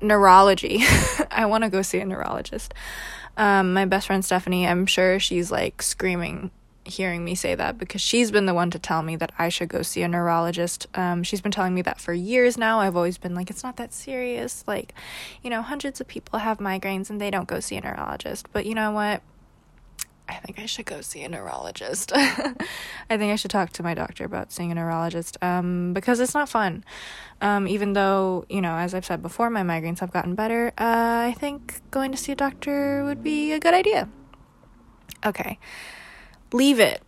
[0.00, 0.82] Neurology.
[1.30, 2.72] I want to go see a neurologist.
[3.36, 6.50] Um, my best friend Stephanie, I'm sure she's like screaming
[6.84, 9.68] hearing me say that because she's been the one to tell me that I should
[9.68, 10.86] go see a neurologist.
[10.94, 12.80] Um, she's been telling me that for years now.
[12.80, 14.64] I've always been like, it's not that serious.
[14.66, 14.94] Like,
[15.42, 18.48] you know, hundreds of people have migraines and they don't go see a neurologist.
[18.52, 19.22] But you know what?
[20.26, 22.12] I think I should go see a neurologist.
[22.14, 22.54] I
[23.10, 26.48] think I should talk to my doctor about seeing a neurologist um, because it's not
[26.48, 26.82] fun.
[27.42, 31.28] Um, even though, you know, as I've said before, my migraines have gotten better, uh,
[31.28, 34.08] I think going to see a doctor would be a good idea.
[35.26, 35.58] Okay.
[36.52, 37.02] Leave it.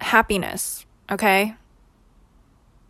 [0.00, 1.54] Happiness, okay?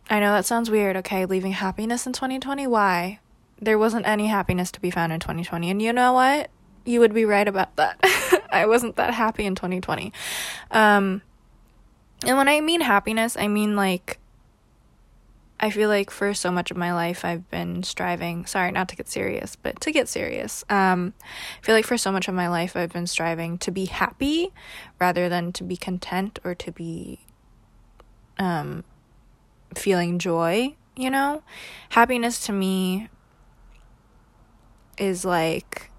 [0.09, 1.25] I know that sounds weird, okay?
[1.25, 2.67] Leaving happiness in 2020?
[2.67, 3.19] Why?
[3.61, 5.69] There wasn't any happiness to be found in 2020.
[5.69, 6.49] And you know what?
[6.85, 7.99] You would be right about that.
[8.51, 10.11] I wasn't that happy in 2020.
[10.71, 11.21] Um,
[12.25, 14.19] and when I mean happiness, I mean like
[15.63, 18.97] I feel like for so much of my life I've been striving, sorry, not to
[18.97, 20.65] get serious, but to get serious.
[20.69, 23.85] Um, I feel like for so much of my life I've been striving to be
[23.85, 24.51] happy
[24.99, 27.21] rather than to be content or to be
[28.37, 28.83] um,
[29.73, 31.43] feeling joy, you know?
[31.91, 33.07] Happiness to me
[34.97, 35.89] is like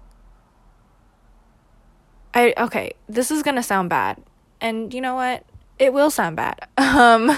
[2.35, 4.21] I okay, this is to sound bad.
[4.61, 5.43] And you know what?
[5.79, 6.67] It will sound bad.
[6.77, 7.35] Um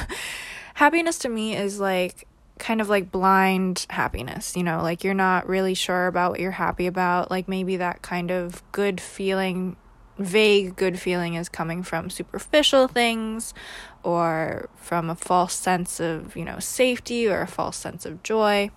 [0.78, 2.28] happiness to me is like
[2.60, 6.52] kind of like blind happiness, you know, like you're not really sure about what you're
[6.52, 7.32] happy about.
[7.32, 9.76] Like maybe that kind of good feeling,
[10.20, 13.56] vague good feeling is coming from superficial things
[14.04, 18.70] or from a false sense of, you know, safety or a false sense of joy.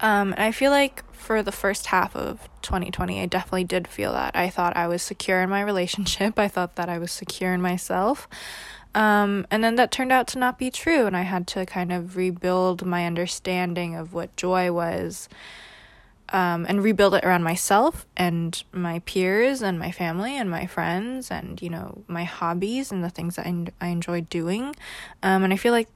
[0.00, 4.12] Um, and I feel like for the first half of 2020, I definitely did feel
[4.12, 4.34] that.
[4.34, 6.36] I thought I was secure in my relationship.
[6.36, 8.26] I thought that I was secure in myself.
[8.94, 11.92] Um, and then that turned out to not be true, and I had to kind
[11.92, 15.28] of rebuild my understanding of what joy was.
[16.32, 21.28] Um, and rebuild it around myself and my peers and my family and my friends
[21.28, 24.76] and you know my hobbies and the things that I, I enjoyed doing
[25.24, 25.88] um, and i feel like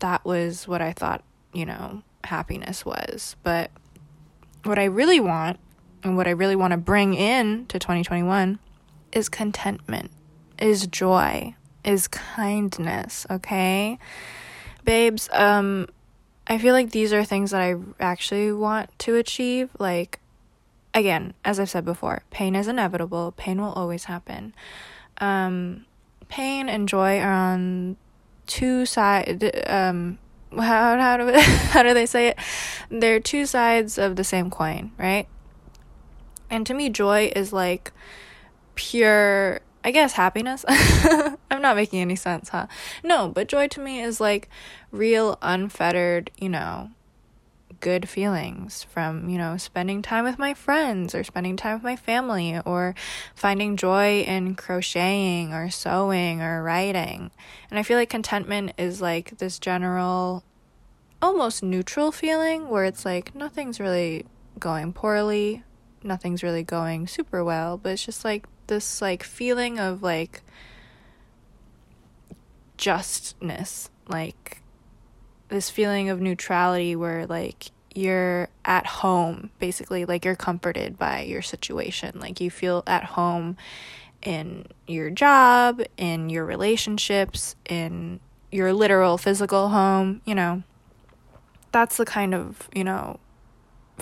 [0.00, 3.70] that was what i thought you know happiness was but
[4.64, 5.58] what i really want
[6.02, 8.58] and what i really want to bring in to 2021
[9.12, 10.10] is contentment
[10.58, 13.98] is joy is kindness, okay?
[14.84, 15.88] Babes, um
[16.46, 19.70] I feel like these are things that I actually want to achieve.
[19.78, 20.18] Like
[20.94, 23.32] again, as I've said before, pain is inevitable.
[23.36, 24.54] Pain will always happen.
[25.18, 25.86] Um
[26.28, 27.96] pain and joy are on
[28.46, 30.18] two sides um
[30.56, 31.32] how how do
[31.72, 32.38] how do they say it?
[32.90, 35.26] They're two sides of the same coin, right?
[36.50, 37.92] And to me joy is like
[38.74, 40.64] pure I guess happiness.
[40.68, 42.66] I'm not making any sense, huh?
[43.02, 44.48] No, but joy to me is like
[44.90, 46.90] real, unfettered, you know,
[47.80, 51.96] good feelings from, you know, spending time with my friends or spending time with my
[51.96, 52.94] family or
[53.34, 57.32] finding joy in crocheting or sewing or writing.
[57.68, 60.44] And I feel like contentment is like this general,
[61.20, 64.26] almost neutral feeling where it's like nothing's really
[64.60, 65.64] going poorly,
[66.04, 70.42] nothing's really going super well, but it's just like This like feeling of like
[72.76, 74.62] justness, like
[75.48, 81.42] this feeling of neutrality where like you're at home basically like you're comforted by your
[81.42, 82.18] situation.
[82.18, 83.56] Like you feel at home
[84.22, 88.20] in your job in your relationships in
[88.52, 90.62] your literal physical home you know?
[91.72, 93.18] That's the kind of you know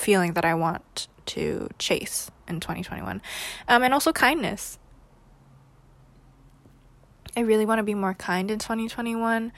[0.01, 3.21] feeling that i want to chase in 2021
[3.69, 4.79] um and also kindness
[7.37, 9.53] i really want to be more kind in 2021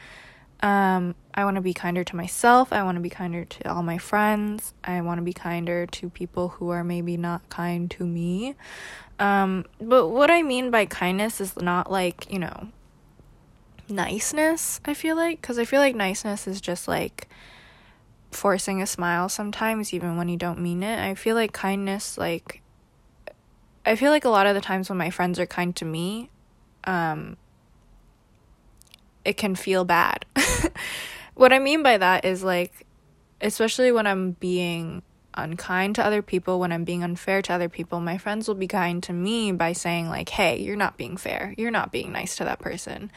[0.63, 2.73] um, I want to be kinder to myself.
[2.73, 4.75] I want to be kinder to all my friends.
[4.85, 8.55] I want to be kinder to people who are maybe not kind to me.
[9.19, 12.69] Um, but what I mean by kindness is not like, you know,
[13.89, 15.41] niceness, I feel like.
[15.41, 17.29] Because I feel like niceness is just like
[18.35, 20.99] forcing a smile sometimes, even when you don't mean it.
[20.99, 22.63] I feel like kindness, like,
[23.85, 26.31] I feel like a lot of the times when my friends are kind to me,
[26.85, 27.37] um,
[29.25, 30.25] it can feel bad.
[31.35, 32.87] what I mean by that is like,
[33.41, 35.03] especially when I'm being
[35.35, 38.69] unkind to other people, when I'm being unfair to other people, my friends will be
[38.69, 41.55] kind to me by saying, like, hey, you're not being fair.
[41.57, 43.11] You're not being nice to that person.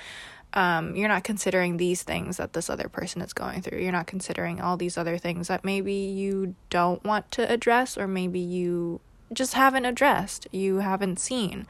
[0.55, 3.79] Um, you're not considering these things that this other person is going through.
[3.79, 8.07] You're not considering all these other things that maybe you don't want to address, or
[8.07, 9.01] maybe you
[9.33, 11.67] just haven't addressed, you haven't seen.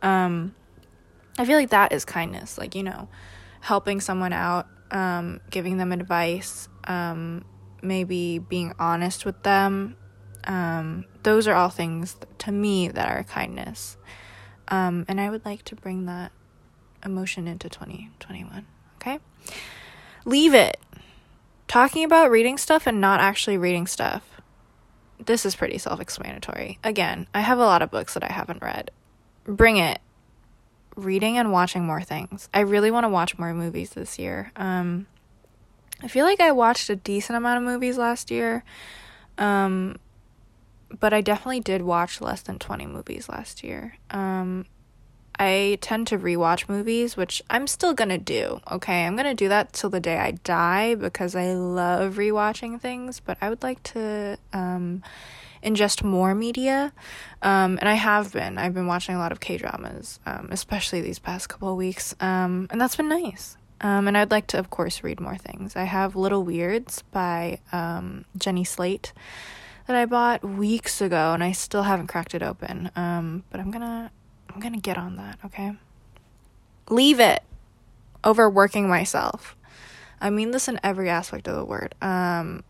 [0.00, 0.54] Um,
[1.38, 2.56] I feel like that is kindness.
[2.56, 3.08] Like, you know,
[3.60, 7.44] helping someone out, um, giving them advice, um,
[7.82, 9.96] maybe being honest with them.
[10.44, 13.96] Um, those are all things to me that are kindness.
[14.68, 16.32] Um, and I would like to bring that
[17.04, 18.66] emotion into 2021.
[18.96, 19.18] Okay?
[20.24, 20.78] Leave it.
[21.68, 24.40] Talking about reading stuff and not actually reading stuff.
[25.24, 26.78] This is pretty self explanatory.
[26.84, 28.90] Again, I have a lot of books that I haven't read.
[29.44, 30.00] Bring it
[30.96, 32.48] reading and watching more things.
[32.54, 34.52] I really want to watch more movies this year.
[34.56, 35.06] Um,
[36.02, 38.64] I feel like I watched a decent amount of movies last year.
[39.38, 39.96] Um,
[41.00, 43.96] but I definitely did watch less than 20 movies last year.
[44.10, 44.66] Um,
[45.38, 48.60] I tend to rewatch movies, which I'm still gonna do.
[48.70, 53.20] Okay, I'm gonna do that till the day I die because I love rewatching things,
[53.20, 55.02] but I would like to um,
[55.62, 56.92] ingest more media.
[57.42, 58.58] Um, and I have been.
[58.58, 62.14] I've been watching a lot of K dramas, um, especially these past couple of weeks.
[62.20, 63.56] Um, and that's been nice.
[63.80, 65.74] Um, and I'd like to, of course, read more things.
[65.74, 69.12] I have Little Weirds by um, Jenny Slate
[69.86, 72.90] that I bought weeks ago, and I still haven't cracked it open.
[72.94, 74.10] But I'm gonna,
[74.54, 75.38] I'm gonna get on that.
[75.44, 75.72] Okay.
[76.88, 77.42] Leave it.
[78.24, 79.56] Overworking myself.
[80.20, 81.94] I mean this in every aspect of the word.
[82.00, 82.62] Um,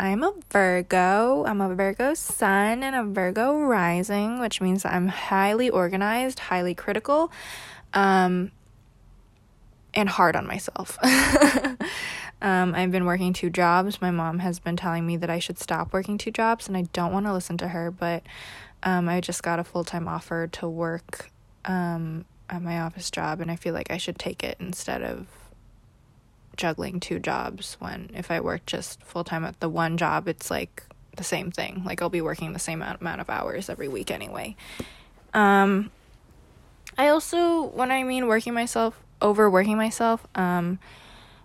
[0.00, 1.44] I'm a Virgo.
[1.44, 7.30] I'm a Virgo sun and a Virgo rising, which means I'm highly organized, highly critical,
[7.92, 8.50] um,
[9.92, 10.98] and hard on myself.
[12.40, 14.00] um, I've been working two jobs.
[14.00, 16.82] My mom has been telling me that I should stop working two jobs, and I
[16.94, 18.22] don't want to listen to her, but
[18.82, 21.30] um, I just got a full time offer to work
[21.64, 25.26] um, at my office job, and I feel like I should take it instead of
[26.56, 30.50] juggling two jobs when if I work just full time at the one job, it's
[30.50, 30.84] like
[31.16, 31.82] the same thing.
[31.84, 34.56] Like I'll be working the same amount of hours every week anyway.
[35.32, 35.90] Um,
[36.98, 40.78] I also, when I mean working myself, overworking myself, um,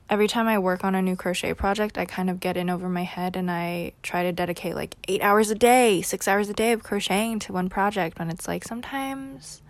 [0.10, 2.88] every time I work on a new crochet project, I kind of get in over
[2.88, 6.54] my head and I try to dedicate like eight hours a day, six hours a
[6.54, 9.62] day of crocheting to one project when it's like sometimes,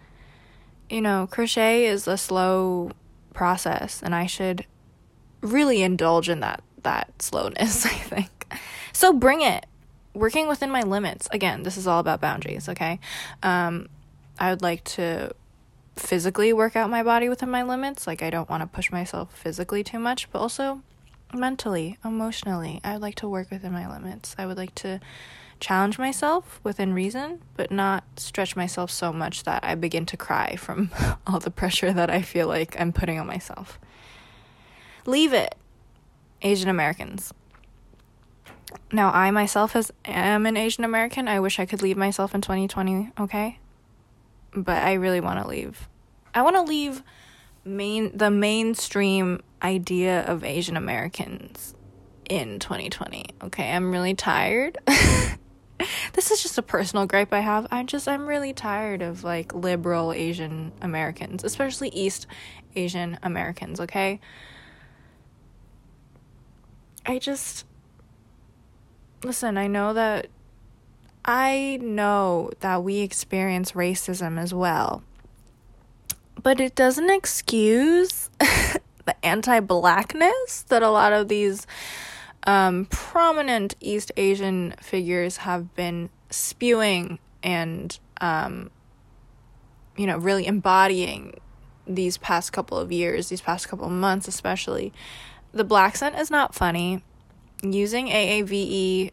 [0.89, 2.91] you know, crochet is a slow
[3.33, 4.65] process and I should
[5.41, 8.53] really indulge in that that slowness, I think.
[8.93, 9.65] So bring it.
[10.13, 11.27] Working within my limits.
[11.31, 12.99] Again, this is all about boundaries, okay?
[13.41, 13.87] Um
[14.37, 15.33] I would like to
[15.95, 18.07] physically work out my body within my limits.
[18.07, 20.81] Like I don't want to push myself physically too much, but also
[21.33, 22.79] mentally, emotionally.
[22.83, 24.35] I would like to work within my limits.
[24.37, 24.99] I would like to
[25.59, 30.55] challenge myself within reason, but not stretch myself so much that I begin to cry
[30.55, 30.91] from
[31.27, 33.79] all the pressure that I feel like I'm putting on myself.
[35.05, 35.55] Leave it.
[36.41, 37.33] Asian Americans.
[38.91, 41.27] Now, I myself as am an Asian American.
[41.27, 43.59] I wish I could leave myself in 2020, okay?
[44.53, 45.87] But I really want to leave.
[46.35, 47.01] I want to leave
[47.63, 51.73] main the mainstream idea of Asian Americans
[52.29, 53.25] in 2020.
[53.43, 54.77] Okay, I'm really tired.
[56.13, 57.67] this is just a personal gripe I have.
[57.71, 62.27] I just I'm really tired of like liberal Asian Americans, especially East
[62.75, 64.19] Asian Americans, okay?
[67.05, 67.65] I just
[69.23, 70.27] listen, I know that
[71.23, 75.03] I know that we experience racism as well,
[76.45, 81.65] but it doesn't excuse the anti blackness that a lot of these
[82.43, 88.69] um, prominent East Asian figures have been spewing and, um,
[89.97, 91.33] you know, really embodying
[91.87, 94.93] these past couple of years, these past couple of months, especially.
[95.51, 97.03] The blaccent is not funny.
[97.63, 99.11] Using AAVE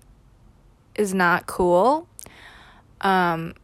[0.96, 2.06] is not cool.
[3.00, 3.54] Um,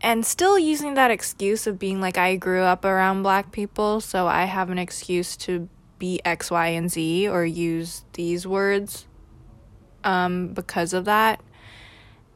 [0.00, 4.26] and still using that excuse of being like, I grew up around black people, so
[4.26, 5.68] I have an excuse to
[5.98, 9.06] be X, Y, and Z or use these words
[10.04, 11.40] um, because of that.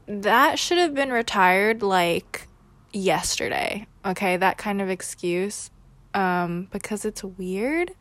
[0.06, 2.48] That should have been retired like
[2.92, 3.86] yesterday.
[4.04, 5.70] Okay, that kind of excuse
[6.14, 7.92] um, because it's weird.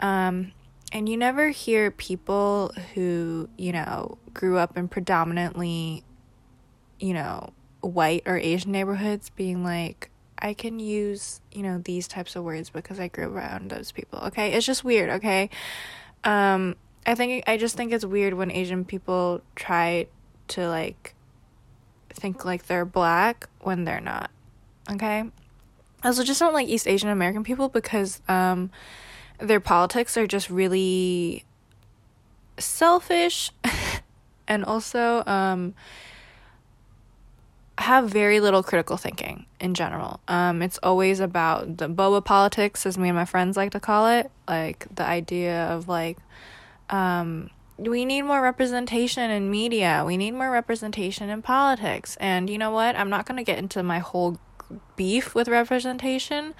[0.00, 0.52] Um,
[0.90, 6.02] and you never hear people who, you know, grew up in predominantly,
[6.98, 12.36] you know, white or Asian neighborhoods being like, I can use, you know, these types
[12.36, 14.20] of words because I grew around those people.
[14.26, 14.52] Okay?
[14.52, 15.50] It's just weird, okay?
[16.24, 16.76] Um
[17.06, 20.08] I think I just think it's weird when Asian people try
[20.48, 21.14] to like
[22.10, 24.30] think like they're black when they're not.
[24.90, 25.24] Okay?
[26.02, 28.70] I also just don't like East Asian American people because um
[29.38, 31.44] their politics are just really
[32.58, 33.52] selfish
[34.48, 35.74] and also um
[37.78, 40.20] have very little critical thinking in general.
[40.26, 44.08] Um, it's always about the boba politics, as me and my friends like to call
[44.08, 46.18] it, like the idea of like,
[46.90, 50.02] um, we need more representation in media.
[50.04, 52.16] We need more representation in politics.
[52.20, 52.96] And you know what?
[52.96, 54.38] I'm not going to get into my whole
[54.96, 56.54] beef with representation.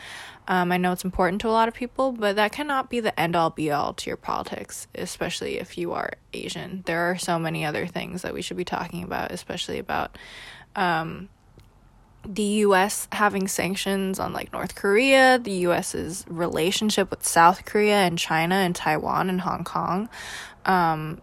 [0.47, 3.19] Um, I know it's important to a lot of people, but that cannot be the
[3.19, 6.85] end all be all to your politics, especially if you are Asian.
[6.87, 10.17] There are so many other things that we should be talking about, especially about
[10.77, 11.29] um,
[12.27, 18.19] the US having sanctions on like North Korea, the US's relationship with South Korea and
[18.19, 20.09] China and Taiwan and Hong Kong,
[20.67, 21.21] um,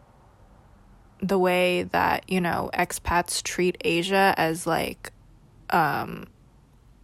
[1.21, 5.11] the way that, you know, expats treat Asia as like
[5.69, 6.27] um,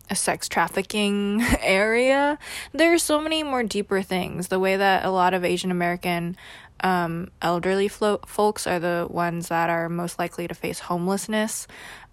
[0.09, 2.39] a sex trafficking area.
[2.73, 4.47] There are so many more deeper things.
[4.47, 6.35] The way that a lot of Asian American
[6.83, 11.67] um, elderly flo- folks are the ones that are most likely to face homelessness.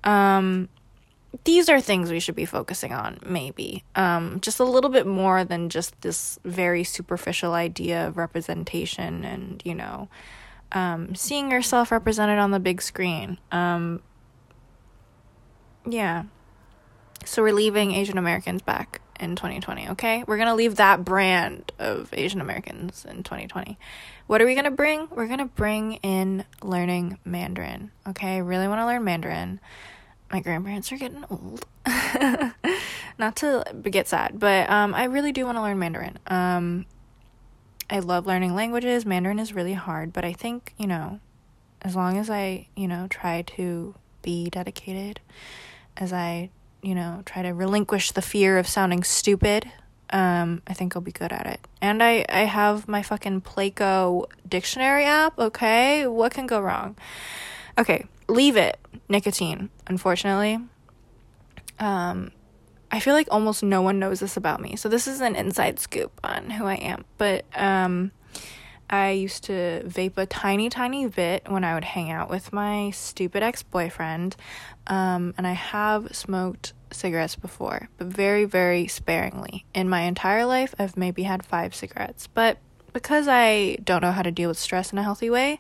[0.04, 0.68] Um,
[1.44, 3.84] these are things we should be focusing on, maybe.
[3.94, 9.62] Um, just a little bit more than just this very superficial idea of representation and,
[9.64, 10.08] you know,
[10.72, 13.38] um, seeing yourself represented on the big screen.
[13.52, 14.02] Um,
[15.86, 16.24] yeah.
[17.24, 20.24] So we're leaving Asian Americans back in 2020, okay?
[20.26, 23.78] We're going to leave that brand of Asian Americans in 2020.
[24.28, 25.08] What are we going to bring?
[25.10, 28.36] We're going to bring in learning Mandarin, okay?
[28.36, 29.58] I really want to learn Mandarin.
[30.30, 31.66] My grandparents are getting old.
[33.18, 36.18] Not to get sad, but um, I really do want to learn Mandarin.
[36.28, 36.86] Um,
[37.90, 39.04] I love learning languages.
[39.04, 41.18] Mandarin is really hard, but I think, you know,
[41.82, 45.20] as long as I, you know, try to be dedicated,
[45.96, 46.50] as I
[46.82, 49.70] you know, try to relinquish the fear of sounding stupid,
[50.10, 51.60] um, I think I'll be good at it.
[51.80, 56.06] And I, I have my fucking Pleco dictionary app, okay?
[56.06, 56.96] What can go wrong?
[57.76, 58.78] Okay, leave it.
[59.08, 60.58] Nicotine, unfortunately.
[61.78, 62.32] Um,
[62.90, 64.76] I feel like almost no one knows this about me.
[64.76, 67.04] So this is an inside scoop on who I am.
[67.18, 68.12] But um
[68.90, 72.90] I used to vape a tiny, tiny bit when I would hang out with my
[72.90, 74.34] stupid ex boyfriend.
[74.88, 79.66] Um, and I have smoked cigarettes before, but very, very sparingly.
[79.74, 82.26] In my entire life, I've maybe had five cigarettes.
[82.26, 82.58] But
[82.92, 85.58] because I don't know how to deal with stress in a healthy way,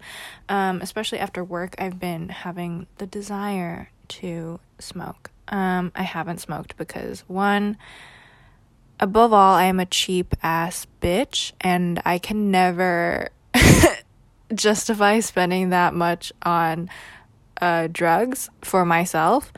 [0.48, 5.30] um, especially after work, I've been having the desire to smoke.
[5.48, 7.76] Um, I haven't smoked because one,
[9.00, 13.30] above all, I am a cheap ass bitch and I can never
[14.54, 16.90] justify spending that much on
[17.60, 19.52] uh, drugs for myself.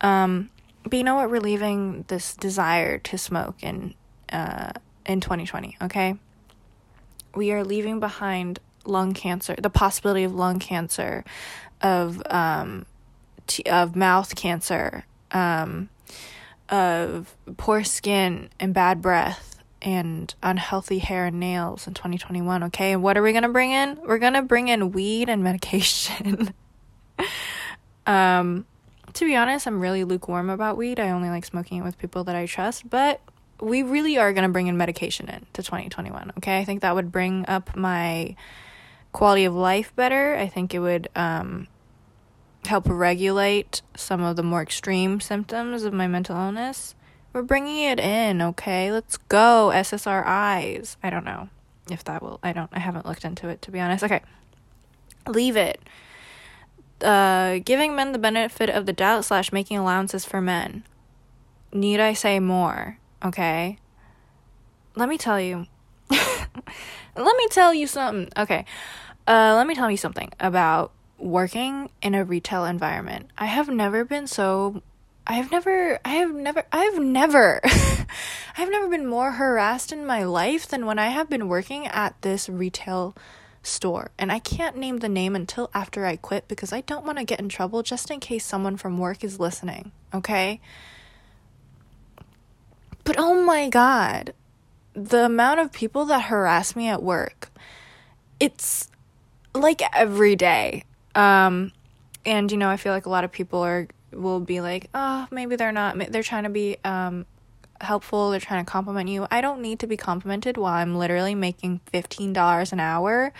[0.00, 0.50] Um,
[0.84, 1.30] but you know what?
[1.30, 3.94] We're leaving this desire to smoke in
[4.32, 4.72] uh,
[5.06, 5.76] in 2020.
[5.82, 6.16] Okay,
[7.34, 11.24] we are leaving behind lung cancer, the possibility of lung cancer,
[11.80, 12.86] of um,
[13.46, 15.88] t- of mouth cancer, um,
[16.68, 22.92] of poor skin and bad breath and unhealthy hair and nails in 2021, okay?
[22.92, 23.98] And what are we to bring in?
[24.02, 26.54] We're to bring in weed and medication.
[28.06, 28.66] Um
[29.14, 30.98] to be honest, I'm really lukewarm about weed.
[30.98, 33.20] I only like smoking it with people that I trust, but
[33.60, 36.58] we really are going to bring in medication in to 2021, okay?
[36.58, 38.34] I think that would bring up my
[39.12, 40.34] quality of life better.
[40.34, 41.68] I think it would um
[42.66, 46.94] help regulate some of the more extreme symptoms of my mental illness.
[47.32, 48.90] We're bringing it in, okay?
[48.92, 50.96] Let's go, SSRIs.
[51.02, 51.48] I don't know
[51.90, 52.38] if that will.
[52.42, 52.70] I don't.
[52.72, 54.04] I haven't looked into it to be honest.
[54.04, 54.22] Okay,
[55.28, 55.80] leave it.
[57.04, 60.84] Uh, giving men the benefit of the doubt slash making allowances for men.
[61.72, 62.98] Need I say more?
[63.24, 63.78] Okay.
[64.96, 65.66] Let me tell you.
[66.10, 68.30] let me tell you something.
[68.36, 68.64] Okay.
[69.26, 73.30] Uh, let me tell you something about working in a retail environment.
[73.38, 74.82] I have never been so
[75.26, 77.60] I have never I have never I have never
[78.58, 82.20] I've never been more harassed in my life than when I have been working at
[82.22, 83.16] this retail
[83.66, 84.10] store.
[84.18, 87.24] And I can't name the name until after I quit because I don't want to
[87.24, 90.60] get in trouble just in case someone from work is listening, okay?
[93.04, 94.32] But oh my god,
[94.94, 97.50] the amount of people that harass me at work.
[98.40, 98.88] It's
[99.54, 100.84] like every day.
[101.14, 101.72] Um
[102.26, 105.26] and you know, I feel like a lot of people are will be like, "Oh,
[105.30, 107.26] maybe they're not they're trying to be um
[107.80, 109.26] helpful, they're trying to compliment you.
[109.30, 113.32] I don't need to be complimented while I'm literally making $15 an hour.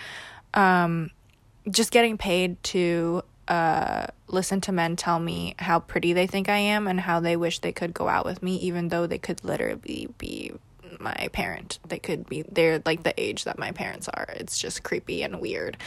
[0.53, 1.11] Um,
[1.69, 6.57] just getting paid to uh, listen to men tell me how pretty they think I
[6.57, 9.43] am and how they wish they could go out with me, even though they could
[9.43, 10.53] literally be
[10.99, 11.79] my parent.
[11.87, 14.27] They could be, they're like the age that my parents are.
[14.35, 15.77] It's just creepy and weird.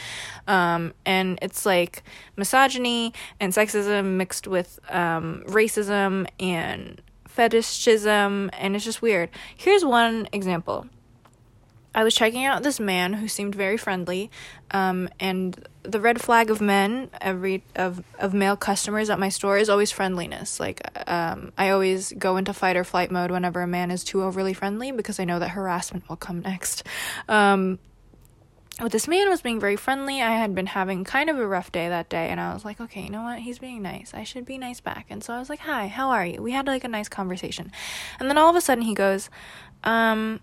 [0.47, 2.03] Um, and it's like
[2.35, 9.29] misogyny and sexism mixed with um, racism and fetishism, and it's just weird.
[9.55, 10.87] Here's one example.
[11.93, 14.29] I was checking out this man who seemed very friendly,
[14.71, 19.57] um, and the red flag of men, every of of male customers at my store
[19.57, 20.59] is always friendliness.
[20.59, 24.21] Like, um, I always go into fight or flight mode whenever a man is too
[24.21, 26.83] overly friendly because I know that harassment will come next.
[27.27, 27.79] Um,
[28.79, 30.21] but this man was being very friendly.
[30.21, 32.79] I had been having kind of a rough day that day, and I was like,
[32.79, 33.39] okay, you know what?
[33.39, 34.13] He's being nice.
[34.13, 35.07] I should be nice back.
[35.09, 36.41] And so I was like, hi, how are you?
[36.41, 37.71] We had like a nice conversation.
[38.19, 39.29] And then all of a sudden he goes,
[39.83, 40.39] um,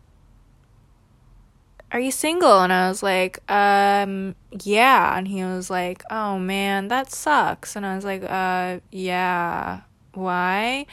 [1.92, 2.60] are you single?
[2.60, 5.16] And I was like, um, yeah.
[5.16, 7.76] And he was like, oh man, that sucks.
[7.76, 9.80] And I was like, uh, yeah.
[10.12, 10.86] Why?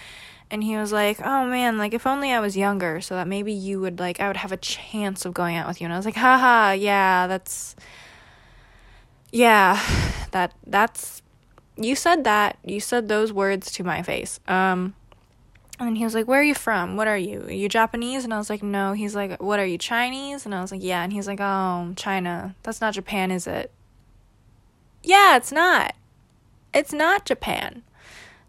[0.53, 3.51] And he was like, "Oh man, like if only I was younger, so that maybe
[3.51, 5.97] you would like I would have a chance of going out with you." And I
[5.97, 7.75] was like, "Haha, yeah, that's
[9.31, 9.81] yeah,
[10.31, 11.23] that that's
[11.75, 12.59] you said that.
[12.63, 14.93] You said those words to my face." Um
[15.79, 16.97] and he was like, "Where are you from?
[16.97, 17.41] What are you?
[17.45, 20.53] Are you Japanese?" And I was like, "No." He's like, "What are you Chinese?" And
[20.53, 22.55] I was like, "Yeah." And he's like, "Oh, China.
[22.61, 23.71] That's not Japan, is it?"
[25.01, 25.95] Yeah, it's not.
[26.75, 27.81] It's not Japan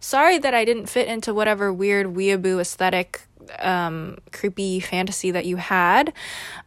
[0.04, 3.22] sorry that I didn't fit into whatever weird weeaboo aesthetic
[3.58, 6.12] um creepy fantasy that you had.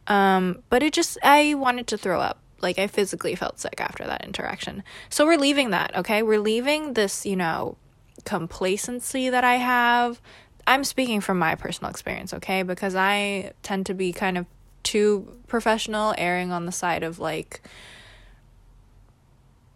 [0.08, 2.40] Um but it just i wanted to throw up.
[2.62, 4.84] Like i physically felt sick after that interaction.
[5.10, 6.24] So we're leaving that okay?
[6.24, 7.78] We're leaving this you know
[8.26, 10.20] complacency that i have.
[10.66, 12.64] I'm speaking from my personal experience okay?
[12.64, 14.46] Because i tend to be kind of
[14.82, 17.62] too professional erring on the side of like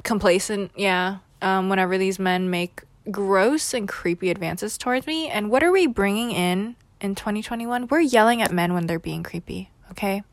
[0.04, 5.30] complacent yeah um whenever these men make gross and creepy advances towards me.
[5.30, 7.88] And what are we bringing in in 2021?
[7.88, 10.24] We're yelling at men when they're being creepy, okay?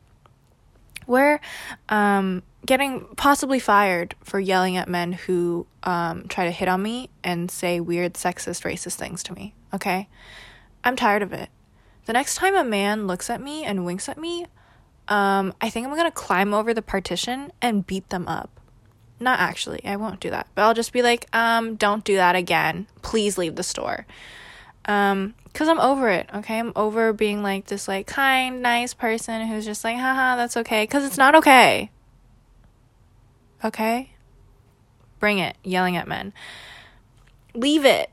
[1.07, 1.39] We're
[1.87, 7.09] um, getting possibly fired for yelling at men who um, try to hit on me
[7.23, 10.07] and say weird, sexist, racist things to me, okay?
[10.83, 11.49] I'm tired of it.
[12.05, 14.45] The next time a man looks at me and winks at me,
[15.07, 18.58] um, I think I'm gonna climb over the partition and beat them up.
[19.19, 20.47] Not actually, I won't do that.
[20.55, 22.87] But I'll just be like, um, don't do that again.
[23.01, 24.05] Please leave the store.
[24.85, 26.57] Um, cause I'm over it, okay?
[26.57, 30.87] I'm over being like this like kind, nice person who's just like, haha, that's okay.
[30.87, 31.91] Cause it's not okay.
[33.63, 34.11] Okay?
[35.19, 36.33] Bring it, yelling at men.
[37.53, 38.09] Leave it.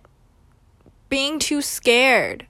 [1.08, 2.46] Being too scared.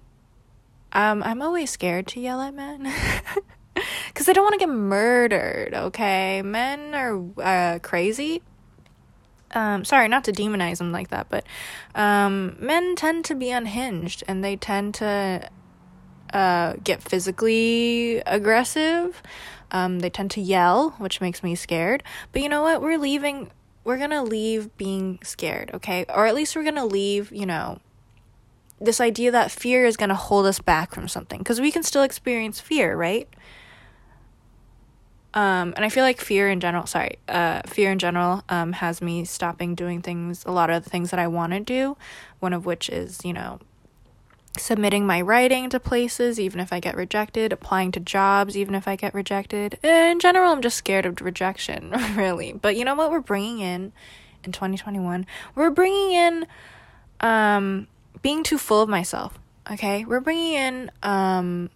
[0.93, 2.91] Um, I'm always scared to yell at men.
[4.09, 6.43] because I don't want to get murdered, okay?
[6.43, 8.43] Men are uh, crazy.
[9.53, 11.45] Um, sorry, not to demonize them like that, but
[11.95, 15.49] um, men tend to be unhinged and they tend to
[16.33, 19.23] uh, get physically aggressive.
[19.71, 22.03] Um, they tend to yell, which makes me scared.
[22.33, 22.83] But you know what?
[22.83, 23.51] We're leaving.
[23.85, 26.05] We're gonna leave being scared, okay?
[26.09, 27.79] Or at least we're gonna leave, you know,
[28.81, 31.39] this idea that fear is gonna hold us back from something.
[31.39, 33.29] Because we can still experience fear, right?
[35.37, 39.03] Um, and I feel like fear in general, sorry, uh, fear in general um, has
[39.03, 41.99] me stopping doing things, a lot of the things that I want to do.
[42.41, 43.61] One of which is, you know,
[44.57, 48.89] submitting my writing to places, even if I get rejected, applying to jobs, even if
[48.89, 49.79] I get rejected.
[49.83, 52.55] In general, I'm just scared of rejection, really.
[52.55, 53.93] But you know what we're bringing in
[54.43, 55.27] in 2021.
[55.55, 56.47] We're bringing in
[57.21, 57.89] um,
[58.23, 59.39] being too full of myself.
[59.71, 61.69] Okay, we're bringing in um,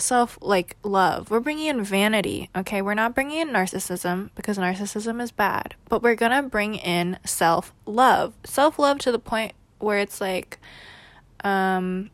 [0.00, 1.30] self like love.
[1.30, 2.50] We're bringing in vanity.
[2.56, 7.18] Okay, we're not bringing in narcissism because narcissism is bad, but we're gonna bring in
[7.24, 8.34] self love.
[8.44, 10.58] Self love to the point where it's like,
[11.44, 12.10] um,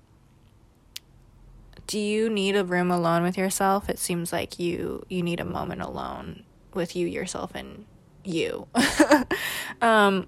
[1.87, 3.89] do you need a room alone with yourself?
[3.89, 7.85] It seems like you you need a moment alone with you yourself and
[8.25, 8.67] you.
[9.83, 10.27] um,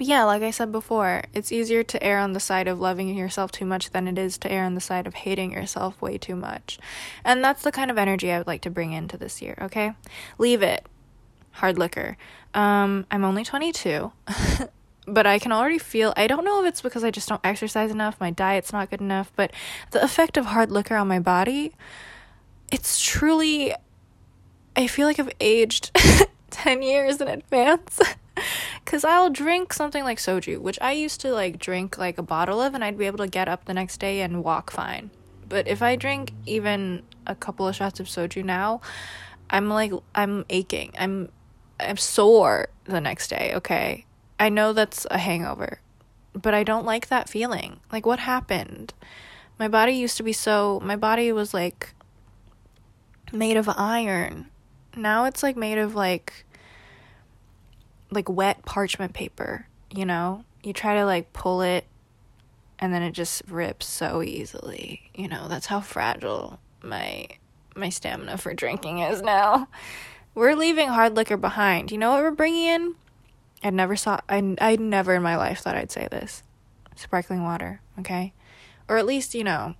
[0.00, 3.14] but yeah, like I said before, it's easier to err on the side of loving
[3.14, 6.16] yourself too much than it is to err on the side of hating yourself way
[6.16, 6.78] too much.
[7.22, 9.92] And that's the kind of energy I would like to bring into this year, okay?
[10.38, 10.86] Leave it.
[11.50, 12.16] Hard liquor.
[12.54, 14.10] Um, I'm only 22.
[15.06, 17.90] but I can already feel I don't know if it's because I just don't exercise
[17.90, 19.52] enough, my diet's not good enough, but
[19.90, 21.74] the effect of hard liquor on my body,
[22.72, 23.74] it's truly
[24.74, 25.90] I feel like I've aged
[26.52, 28.00] 10 years in advance.
[28.84, 32.60] Cause I'll drink something like soju, which I used to like drink like a bottle
[32.60, 35.10] of, and I'd be able to get up the next day and walk fine.
[35.48, 38.80] But if I drink even a couple of shots of soju now,
[39.48, 40.92] I'm like I'm aching.
[40.98, 41.28] I'm
[41.78, 43.52] I'm sore the next day.
[43.56, 44.06] Okay,
[44.38, 45.80] I know that's a hangover,
[46.32, 47.80] but I don't like that feeling.
[47.92, 48.94] Like what happened?
[49.58, 50.80] My body used to be so.
[50.82, 51.94] My body was like
[53.32, 54.46] made of iron.
[54.96, 56.44] Now it's like made of like
[58.10, 60.44] like wet parchment paper, you know?
[60.62, 61.84] You try to like pull it
[62.78, 65.10] and then it just rips so easily.
[65.14, 67.26] You know, that's how fragile my
[67.76, 69.68] my stamina for drinking is now.
[70.34, 71.92] We're leaving hard liquor behind.
[71.92, 72.94] You know what we're bringing in?
[73.62, 76.42] I never saw I I never in my life thought I'd say this.
[76.96, 78.32] Sparkling water, okay?
[78.88, 79.74] Or at least, you know,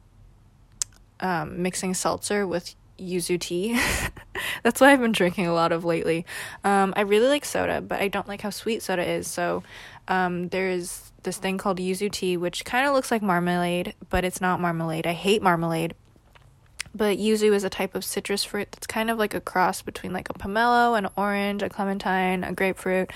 [1.20, 3.80] um, mixing seltzer with yuzu tea.
[4.62, 6.26] That's what I've been drinking a lot of lately.
[6.64, 9.26] Um, I really like soda, but I don't like how sweet soda is.
[9.26, 9.62] So
[10.08, 14.40] um, there's this thing called yuzu tea, which kind of looks like marmalade, but it's
[14.40, 15.06] not marmalade.
[15.06, 15.94] I hate marmalade.
[16.92, 20.12] But yuzu is a type of citrus fruit that's kind of like a cross between
[20.12, 23.12] like a pomelo, an orange, a clementine, a grapefruit.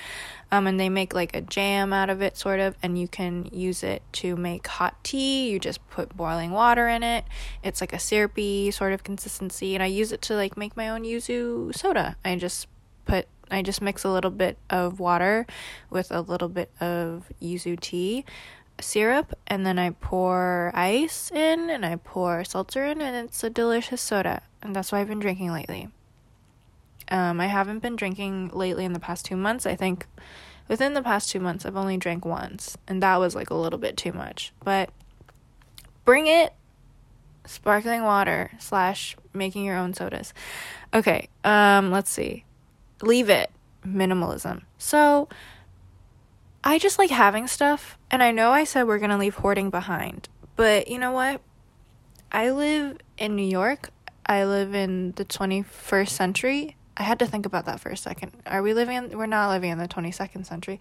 [0.51, 3.49] Um, and they make like a jam out of it, sort of, and you can
[3.51, 5.49] use it to make hot tea.
[5.49, 7.25] You just put boiling water in it.
[7.63, 10.87] It's like a syrupy sort of consistency, and I use it to like make my
[10.89, 12.15] own yuzu soda.
[12.23, 12.67] I just
[13.05, 15.45] put I just mix a little bit of water
[15.89, 18.25] with a little bit of yuzu tea
[18.79, 23.49] syrup and then I pour ice in and I pour seltzer in and it's a
[23.49, 25.89] delicious soda and that's what I've been drinking lately.
[27.09, 29.65] Um, I haven't been drinking lately in the past two months.
[29.65, 30.07] I think
[30.67, 33.79] within the past two months I've only drank once and that was like a little
[33.79, 34.53] bit too much.
[34.63, 34.89] But
[36.03, 36.53] bring it
[37.45, 40.33] sparkling water slash making your own sodas.
[40.93, 42.43] Okay, um, let's see.
[43.01, 43.51] Leave it
[43.85, 44.63] minimalism.
[44.77, 45.29] So
[46.63, 47.97] I just like having stuff.
[48.15, 50.29] And I know I said we're going to leave hoarding behind.
[50.55, 51.41] But you know what?
[52.31, 53.89] I live in New York.
[54.25, 56.77] I live in the 21st century.
[56.95, 58.31] I had to think about that for a second.
[58.45, 60.79] Are we living in we're not living in the 22nd century.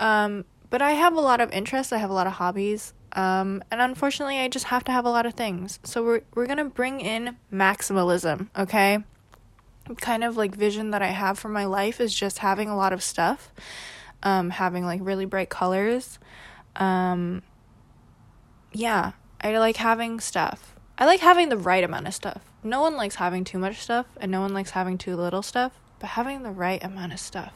[0.00, 2.94] Um, but I have a lot of interests, I have a lot of hobbies.
[3.12, 5.80] Um, and unfortunately, I just have to have a lot of things.
[5.84, 9.00] So we're we're going to bring in maximalism, okay?
[10.00, 12.94] Kind of like vision that I have for my life is just having a lot
[12.94, 13.52] of stuff
[14.22, 16.18] um, having like really bright colors.
[16.76, 17.42] Um,
[18.72, 20.74] yeah, I like having stuff.
[20.98, 22.42] I like having the right amount of stuff.
[22.62, 25.72] No one likes having too much stuff, and no one likes having too little stuff,
[25.98, 27.54] but having the right amount of stuff.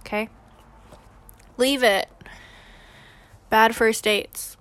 [0.00, 0.28] Okay?
[1.56, 2.08] Leave it.
[3.48, 4.56] Bad first dates.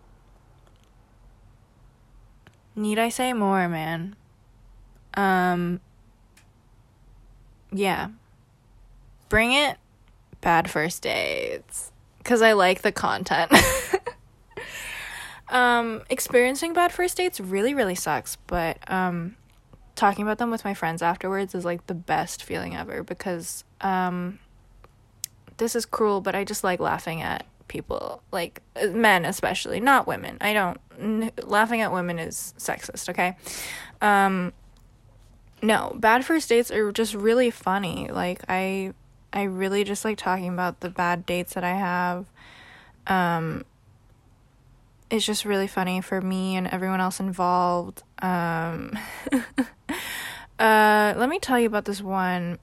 [2.76, 4.16] Need I say more, man?
[5.16, 5.80] Um,
[7.72, 8.10] yeah.
[9.28, 9.78] Bring it
[10.42, 11.92] bad first dates
[12.30, 13.52] because I like the content.
[15.50, 19.36] um, experiencing bad first dates really, really sucks, but um,
[19.96, 24.38] talking about them with my friends afterwards is like the best feeling ever because um,
[25.58, 28.62] this is cruel, but I just like laughing at people, like
[28.92, 30.38] men especially, not women.
[30.40, 33.38] I don't n- laughing at women is sexist, okay?
[34.02, 34.54] Um,
[35.64, 38.08] no, bad first dates are just really funny.
[38.12, 38.94] Like I
[39.32, 42.26] I really just like talking about the bad dates that I have.
[43.08, 43.66] Um,
[45.10, 48.04] it's just really funny for me and everyone else involved.
[48.22, 48.98] Um,
[50.60, 52.60] uh, let me tell you about this one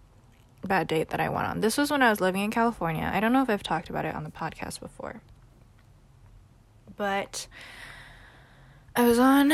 [0.64, 1.60] bad date that I went on.
[1.60, 3.10] This was when I was living in California.
[3.12, 5.20] I don't know if I've talked about it on the podcast before.
[6.96, 7.46] But
[8.94, 9.52] I was on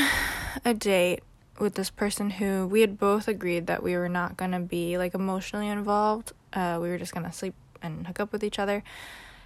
[0.64, 1.20] a date
[1.58, 4.98] with this person who we had both agreed that we were not going to be
[4.98, 6.32] like emotionally involved.
[6.52, 8.82] Uh, we were just to sleep and hook up with each other.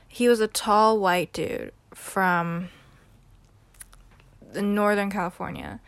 [0.09, 2.69] He was a tall white dude from
[4.53, 5.81] the Northern California.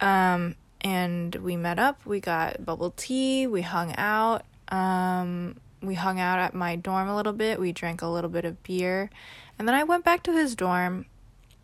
[0.00, 4.44] Um, and we met up, we got bubble tea, we hung out.
[4.68, 8.44] Um, we hung out at my dorm a little bit, we drank a little bit
[8.44, 9.10] of beer.
[9.58, 11.06] And then I went back to his dorm,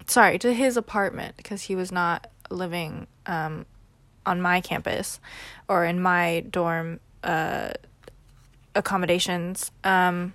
[0.06, 3.66] sorry, to his apartment because he was not living um,
[4.24, 5.20] on my campus
[5.68, 7.72] or in my dorm uh,
[8.74, 9.70] accommodations.
[9.84, 10.34] Um,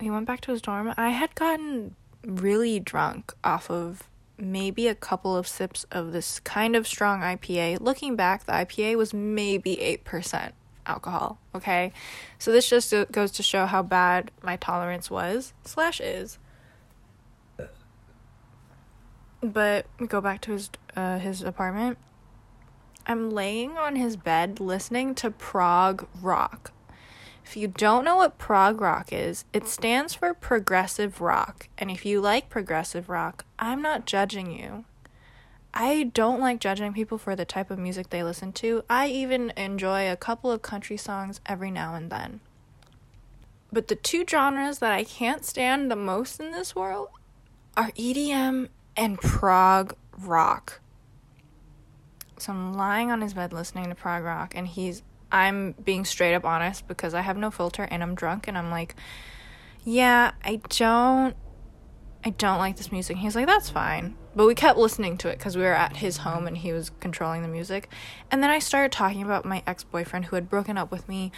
[0.00, 0.92] he went back to his dorm.
[0.96, 1.94] I had gotten
[2.24, 7.80] really drunk off of maybe a couple of sips of this kind of strong IPA.
[7.80, 10.52] Looking back, the IPA was maybe 8%
[10.86, 11.92] alcohol, okay?
[12.38, 16.38] So this just goes to show how bad my tolerance was, slash is.
[19.42, 21.98] But we go back to his uh, his apartment.
[23.06, 26.70] I'm laying on his bed listening to prog rock.
[27.44, 31.68] If you don't know what prog rock is, it stands for progressive rock.
[31.76, 34.84] And if you like progressive rock, I'm not judging you.
[35.74, 38.84] I don't like judging people for the type of music they listen to.
[38.90, 42.40] I even enjoy a couple of country songs every now and then.
[43.72, 47.08] But the two genres that I can't stand the most in this world
[47.74, 50.80] are EDM and prog rock.
[52.36, 56.34] So I'm lying on his bed listening to prog rock, and he's I'm being straight
[56.34, 58.94] up honest because I have no filter and I'm drunk and I'm like,
[59.82, 61.34] yeah, I don't
[62.24, 63.16] I don't like this music.
[63.16, 64.16] he's like, that's fine.
[64.36, 66.90] But we kept listening to it because we were at his home and he was
[67.00, 67.88] controlling the music.
[68.30, 71.32] And then I started talking about my ex boyfriend who had broken up with me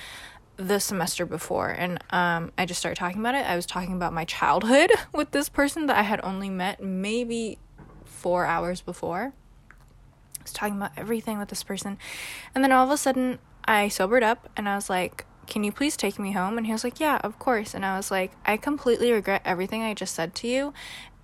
[0.57, 1.70] the semester before.
[1.70, 3.47] And um, I just started talking about it.
[3.47, 7.59] I was talking about my childhood with this person that I had only met maybe
[8.05, 9.32] four hours before.
[10.38, 11.97] I was talking about everything with this person.
[12.55, 15.73] And then all of a sudden, I sobered up and I was like, Can you
[15.73, 16.59] please take me home?
[16.59, 17.75] And he was like, Yeah, of course.
[17.75, 20.73] And I was like, I completely regret everything I just said to you.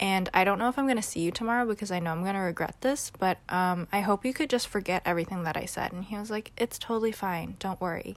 [0.00, 2.22] And I don't know if I'm going to see you tomorrow because I know I'm
[2.22, 5.66] going to regret this, but um, I hope you could just forget everything that I
[5.66, 5.92] said.
[5.92, 7.56] And he was like, It's totally fine.
[7.58, 8.16] Don't worry.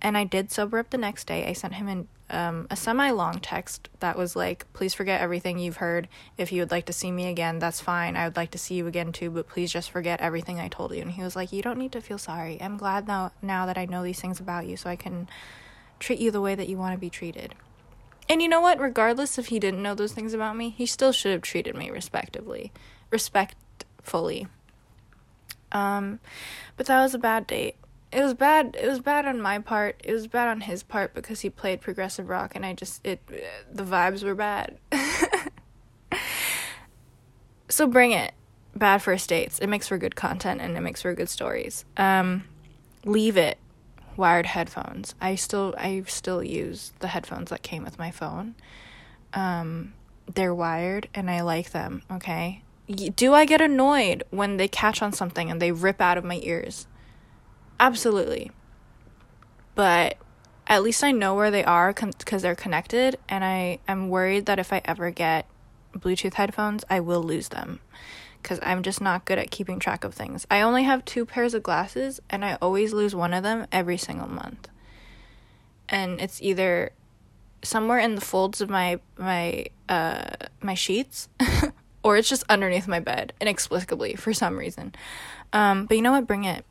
[0.00, 1.46] And I did sober up the next day.
[1.46, 5.58] I sent him an, um, a semi long text that was like, Please forget everything
[5.58, 6.08] you've heard.
[6.38, 8.16] If you would like to see me again, that's fine.
[8.16, 10.94] I would like to see you again too, but please just forget everything I told
[10.94, 11.02] you.
[11.02, 12.56] And he was like, You don't need to feel sorry.
[12.58, 15.28] I'm glad now, now that I know these things about you so I can
[16.00, 17.54] treat you the way that you want to be treated.
[18.28, 18.78] And you know what?
[18.78, 21.90] Regardless if he didn't know those things about me, he still should have treated me
[21.90, 22.72] respectively,
[23.10, 24.46] respectfully.
[25.72, 26.20] Um,
[26.76, 27.76] but that was a bad date.
[28.12, 28.76] It was bad.
[28.80, 30.00] It was bad on my part.
[30.04, 33.20] It was bad on his part because he played progressive rock, and I just it
[33.70, 34.78] the vibes were bad.
[37.68, 38.32] so bring it.
[38.74, 39.58] Bad first dates.
[39.58, 41.84] It makes for good content and it makes for good stories.
[41.96, 42.44] Um,
[43.04, 43.58] leave it
[44.18, 45.14] wired headphones.
[45.20, 48.56] I still I still use the headphones that came with my phone.
[49.32, 49.94] Um,
[50.34, 52.62] they're wired and I like them, okay?
[53.14, 56.40] Do I get annoyed when they catch on something and they rip out of my
[56.42, 56.86] ears?
[57.78, 58.50] Absolutely.
[59.74, 60.16] But
[60.66, 64.58] at least I know where they are because they're connected, and I am worried that
[64.58, 65.46] if I ever get
[65.96, 67.80] Bluetooth headphones, I will lose them
[68.42, 70.46] because I'm just not good at keeping track of things.
[70.50, 73.96] I only have two pairs of glasses and I always lose one of them every
[73.96, 74.68] single month.
[75.88, 76.92] And it's either
[77.62, 80.30] somewhere in the folds of my my uh
[80.62, 81.28] my sheets
[82.04, 84.94] or it's just underneath my bed inexplicably for some reason.
[85.52, 86.26] Um but you know what?
[86.26, 86.64] Bring it.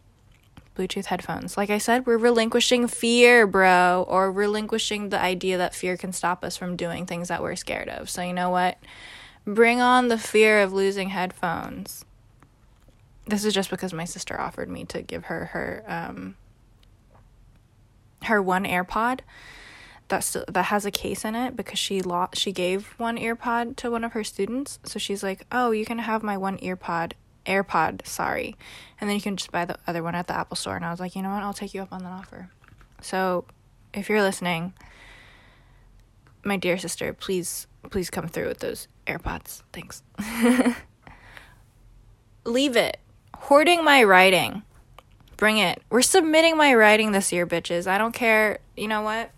[0.77, 1.57] Bluetooth headphones.
[1.57, 6.43] Like I said, we're relinquishing fear, bro, or relinquishing the idea that fear can stop
[6.43, 8.09] us from doing things that we're scared of.
[8.09, 8.77] So you know what?
[9.47, 12.03] Bring on the fear of losing headphones.
[13.25, 16.35] This is just because my sister offered me to give her her um
[18.23, 19.21] her one AirPod
[20.09, 23.77] that still, that has a case in it because she lost she gave one earpod
[23.77, 24.79] to one of her students.
[24.83, 27.13] So she's like, "Oh, you can have my one earpod
[27.45, 28.57] AirPod, sorry.
[28.99, 30.91] And then you can just buy the other one at the Apple store." And I
[30.91, 31.43] was like, "You know what?
[31.43, 32.49] I'll take you up on that offer."
[33.01, 33.45] So,
[33.93, 34.73] if you're listening,
[36.43, 39.63] my dear sister, please please come through with those AirPods.
[39.73, 40.03] Thanks.
[42.45, 42.97] Leave it.
[43.35, 44.63] Hoarding my writing.
[45.37, 45.81] Bring it.
[45.89, 47.87] We're submitting my writing this year, bitches.
[47.87, 48.59] I don't care.
[48.75, 49.31] You know what?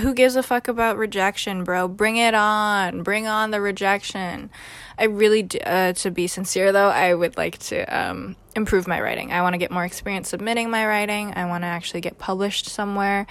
[0.00, 1.88] Who gives a fuck about rejection, bro?
[1.88, 3.02] Bring it on.
[3.02, 4.50] Bring on the rejection.
[4.98, 9.00] I really, do, uh, to be sincere though, I would like to um, improve my
[9.00, 9.32] writing.
[9.32, 11.32] I want to get more experience submitting my writing.
[11.34, 13.26] I want to actually get published somewhere.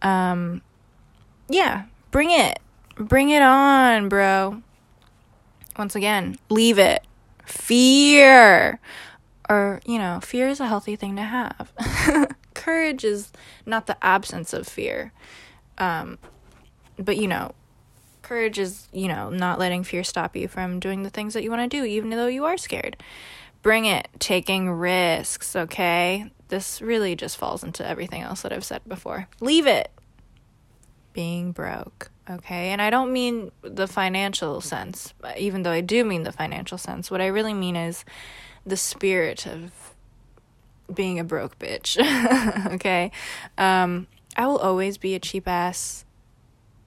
[0.00, 0.62] Um,
[1.48, 2.60] yeah, bring it.
[2.98, 4.62] Bring it on, bro.
[5.78, 7.04] Once again, leave it.
[7.46, 8.80] Fear.
[9.48, 11.72] Or, you know, fear is a healthy thing to have.
[12.54, 13.32] courage is
[13.64, 15.12] not the absence of fear.
[15.78, 16.18] Um,
[16.98, 17.54] but you know,
[18.22, 21.50] courage is, you know, not letting fear stop you from doing the things that you
[21.50, 23.02] want to do, even though you are scared.
[23.62, 26.30] Bring it, taking risks, okay?
[26.48, 29.28] This really just falls into everything else that I've said before.
[29.40, 29.90] Leave it.
[31.12, 32.70] Being broke, okay?
[32.70, 37.10] And I don't mean the financial sense, even though I do mean the financial sense.
[37.10, 38.04] What I really mean is
[38.66, 39.72] the spirit of
[40.92, 41.98] being a broke bitch,
[42.74, 43.10] okay?
[43.56, 44.06] Um,
[44.36, 46.04] I will always be a cheap ass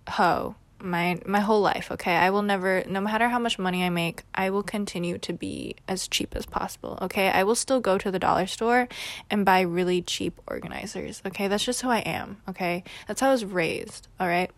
[0.08, 3.90] hoe my my whole life okay i will never no matter how much money i
[3.90, 7.98] make i will continue to be as cheap as possible okay i will still go
[7.98, 8.88] to the dollar store
[9.30, 13.32] and buy really cheap organizers okay that's just who i am okay that's how i
[13.32, 14.52] was raised all right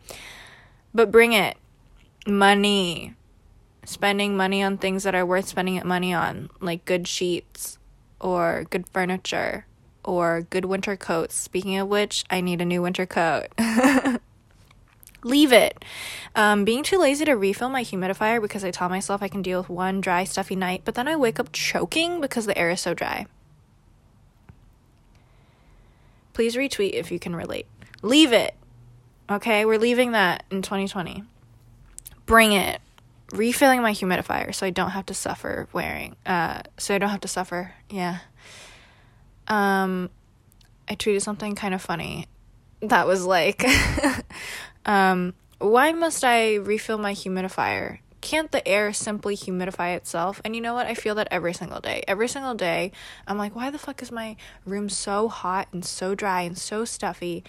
[0.93, 1.57] but bring it
[2.25, 3.13] money
[3.85, 7.77] spending money on things that are worth spending money on like good sheets
[8.19, 9.65] or good furniture
[10.05, 13.47] or good winter coats speaking of which i need a new winter coat
[15.23, 15.83] leave it.
[16.35, 19.61] Um, being too lazy to refill my humidifier because I tell myself I can deal
[19.61, 22.81] with one dry, stuffy night, but then I wake up choking because the air is
[22.81, 23.25] so dry.
[26.33, 27.67] Please retweet if you can relate.
[28.01, 28.55] Leave it.
[29.29, 31.23] Okay, we're leaving that in 2020.
[32.25, 32.81] Bring it.
[33.31, 36.15] Refilling my humidifier so I don't have to suffer wearing.
[36.25, 37.73] Uh, so I don't have to suffer.
[37.89, 38.19] Yeah.
[39.47, 40.09] Um,
[40.87, 42.27] I tweeted something kind of funny
[42.81, 43.65] that was like
[44.85, 47.99] Um, why must I refill my humidifier?
[48.21, 50.41] Can't the air simply humidify itself?
[50.45, 50.87] And you know what?
[50.87, 52.03] I feel that every single day.
[52.07, 52.91] Every single day,
[53.27, 56.85] I'm like, why the fuck is my room so hot and so dry and so
[56.85, 57.43] stuffy?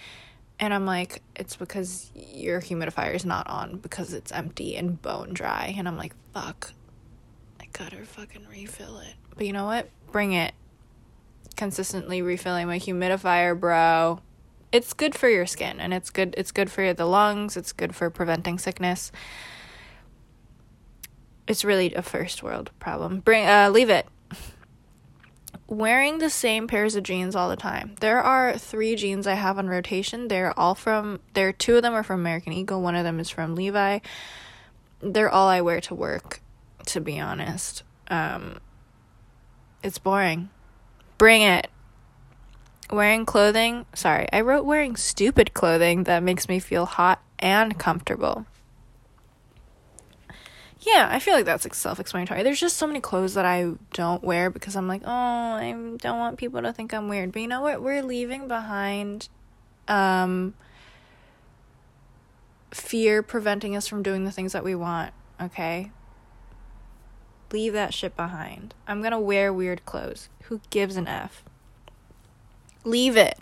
[0.59, 5.33] And I'm like, it's because your humidifier is not on because it's empty and bone
[5.33, 5.75] dry.
[5.77, 6.71] And I'm like, fuck,
[7.59, 9.15] I gotta fucking refill it.
[9.35, 9.89] But you know what?
[10.11, 10.53] Bring it.
[11.57, 14.21] Consistently refilling my humidifier, bro
[14.75, 17.95] it's good for your skin and it's good it's good for the lungs, it's good
[17.95, 19.09] for preventing sickness.
[21.47, 23.21] It's really a first world problem.
[23.21, 24.05] Bring uh leave it.
[25.67, 27.95] Wearing the same pairs of jeans all the time.
[27.99, 30.27] There are 3 jeans I have on rotation.
[30.27, 33.29] They're all from there two of them are from American Eagle, one of them is
[33.29, 33.99] from Levi.
[35.01, 36.41] They're all I wear to work,
[36.87, 37.83] to be honest.
[38.07, 38.59] Um
[39.81, 40.49] it's boring.
[41.17, 41.69] Bring it
[42.91, 48.45] wearing clothing, sorry, I wrote wearing stupid clothing that makes me feel hot and comfortable.
[50.85, 52.43] Yeah, I feel like that's like self-explanatory.
[52.43, 56.19] There's just so many clothes that I don't wear because I'm like, "Oh, I don't
[56.19, 57.81] want people to think I'm weird." But you know what?
[57.81, 59.29] We're leaving behind
[59.87, 60.53] um
[62.71, 65.91] fear preventing us from doing the things that we want, okay?
[67.51, 68.73] Leave that shit behind.
[68.85, 70.27] I'm going to wear weird clothes.
[70.43, 71.43] Who gives an F?
[72.85, 73.37] leave it.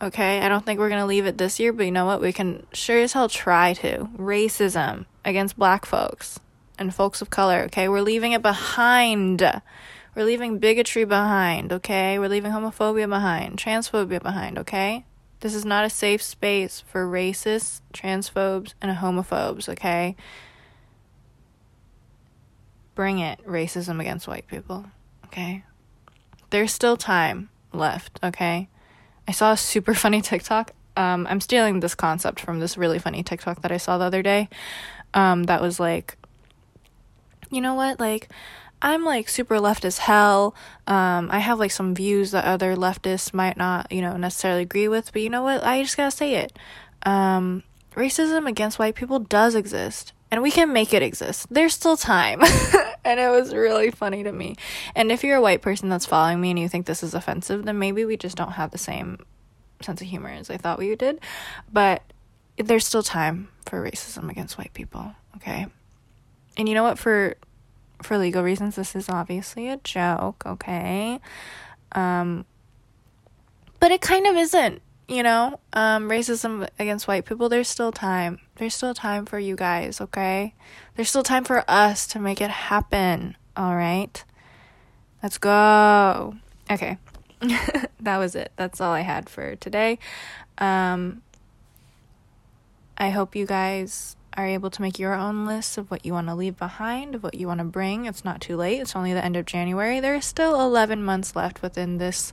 [0.00, 2.20] Okay, I don't think we're gonna leave it this year, but you know what?
[2.20, 4.08] We can sure as hell try to.
[4.16, 6.40] Racism against black folks
[6.78, 7.88] and folks of color, okay?
[7.88, 9.42] We're leaving it behind.
[10.14, 12.18] We're leaving bigotry behind, okay?
[12.18, 15.04] We're leaving homophobia behind, transphobia behind, okay?
[15.40, 20.16] This is not a safe space for racists, transphobes, and homophobes, okay?
[22.94, 24.86] Bring it, racism against white people,
[25.26, 25.64] okay?
[26.50, 28.68] There's still time left, okay?
[29.28, 30.72] I saw a super funny TikTok.
[30.96, 34.22] Um, I'm stealing this concept from this really funny TikTok that I saw the other
[34.22, 34.48] day.
[35.14, 36.16] Um, that was like,
[37.50, 38.00] you know what?
[38.00, 38.28] Like,
[38.82, 40.54] I'm like super left as hell.
[40.86, 44.88] Um, I have like some views that other leftists might not, you know, necessarily agree
[44.88, 45.64] with, but you know what?
[45.64, 46.58] I just gotta say it.
[47.04, 47.62] Um,
[47.94, 51.46] racism against white people does exist, and we can make it exist.
[51.50, 52.42] There's still time.
[53.04, 54.56] and it was really funny to me.
[54.94, 57.64] And if you're a white person that's following me and you think this is offensive,
[57.64, 59.24] then maybe we just don't have the same
[59.80, 61.20] sense of humor as I thought we did.
[61.72, 62.02] But
[62.58, 65.66] there's still time for racism against white people, okay?
[66.56, 67.36] And you know what for
[68.02, 71.20] for legal reasons this is obviously a joke, okay?
[71.92, 72.44] Um
[73.78, 75.60] but it kind of isn't, you know?
[75.72, 78.38] Um racism against white people, there's still time.
[78.56, 80.54] There's still time for you guys, okay?
[80.94, 84.24] There's still time for us to make it happen, alright?
[85.22, 86.34] Let's go.
[86.70, 86.98] Okay.
[88.00, 88.52] that was it.
[88.56, 89.98] That's all I had for today.
[90.58, 91.22] Um,
[92.98, 96.28] I hope you guys are able to make your own list of what you want
[96.28, 98.04] to leave behind, of what you want to bring.
[98.04, 98.80] It's not too late.
[98.80, 99.98] It's only the end of January.
[100.00, 102.32] There is still 11 months left within this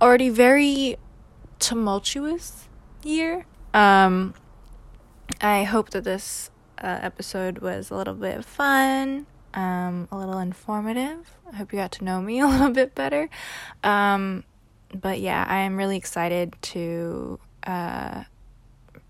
[0.00, 0.96] already very
[1.58, 2.68] tumultuous
[3.04, 3.46] year.
[3.72, 4.34] Um,
[5.40, 11.30] I hope that this uh, episode was a little bit fun, um, a little informative.
[11.50, 13.28] I hope you got to know me a little bit better.
[13.84, 14.44] Um,
[14.94, 18.24] but yeah, I am really excited to uh,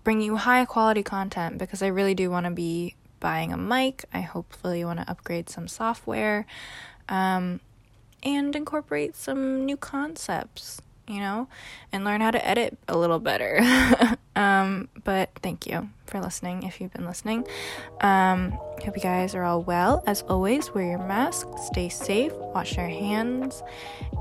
[0.07, 4.05] bring you high quality content because I really do want to be buying a mic.
[4.13, 6.45] I hopefully want to upgrade some software
[7.09, 7.59] um,
[8.23, 11.49] and incorporate some new concepts, you know,
[11.91, 13.59] and learn how to edit a little better.
[14.37, 17.45] um, but thank you for listening if you've been listening.
[17.99, 20.05] Um, hope you guys are all well.
[20.07, 23.61] As always, wear your mask, stay safe, wash your hands,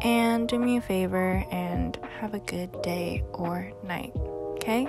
[0.02, 4.10] and do me a favor and have a good day or night.
[4.56, 4.88] Okay?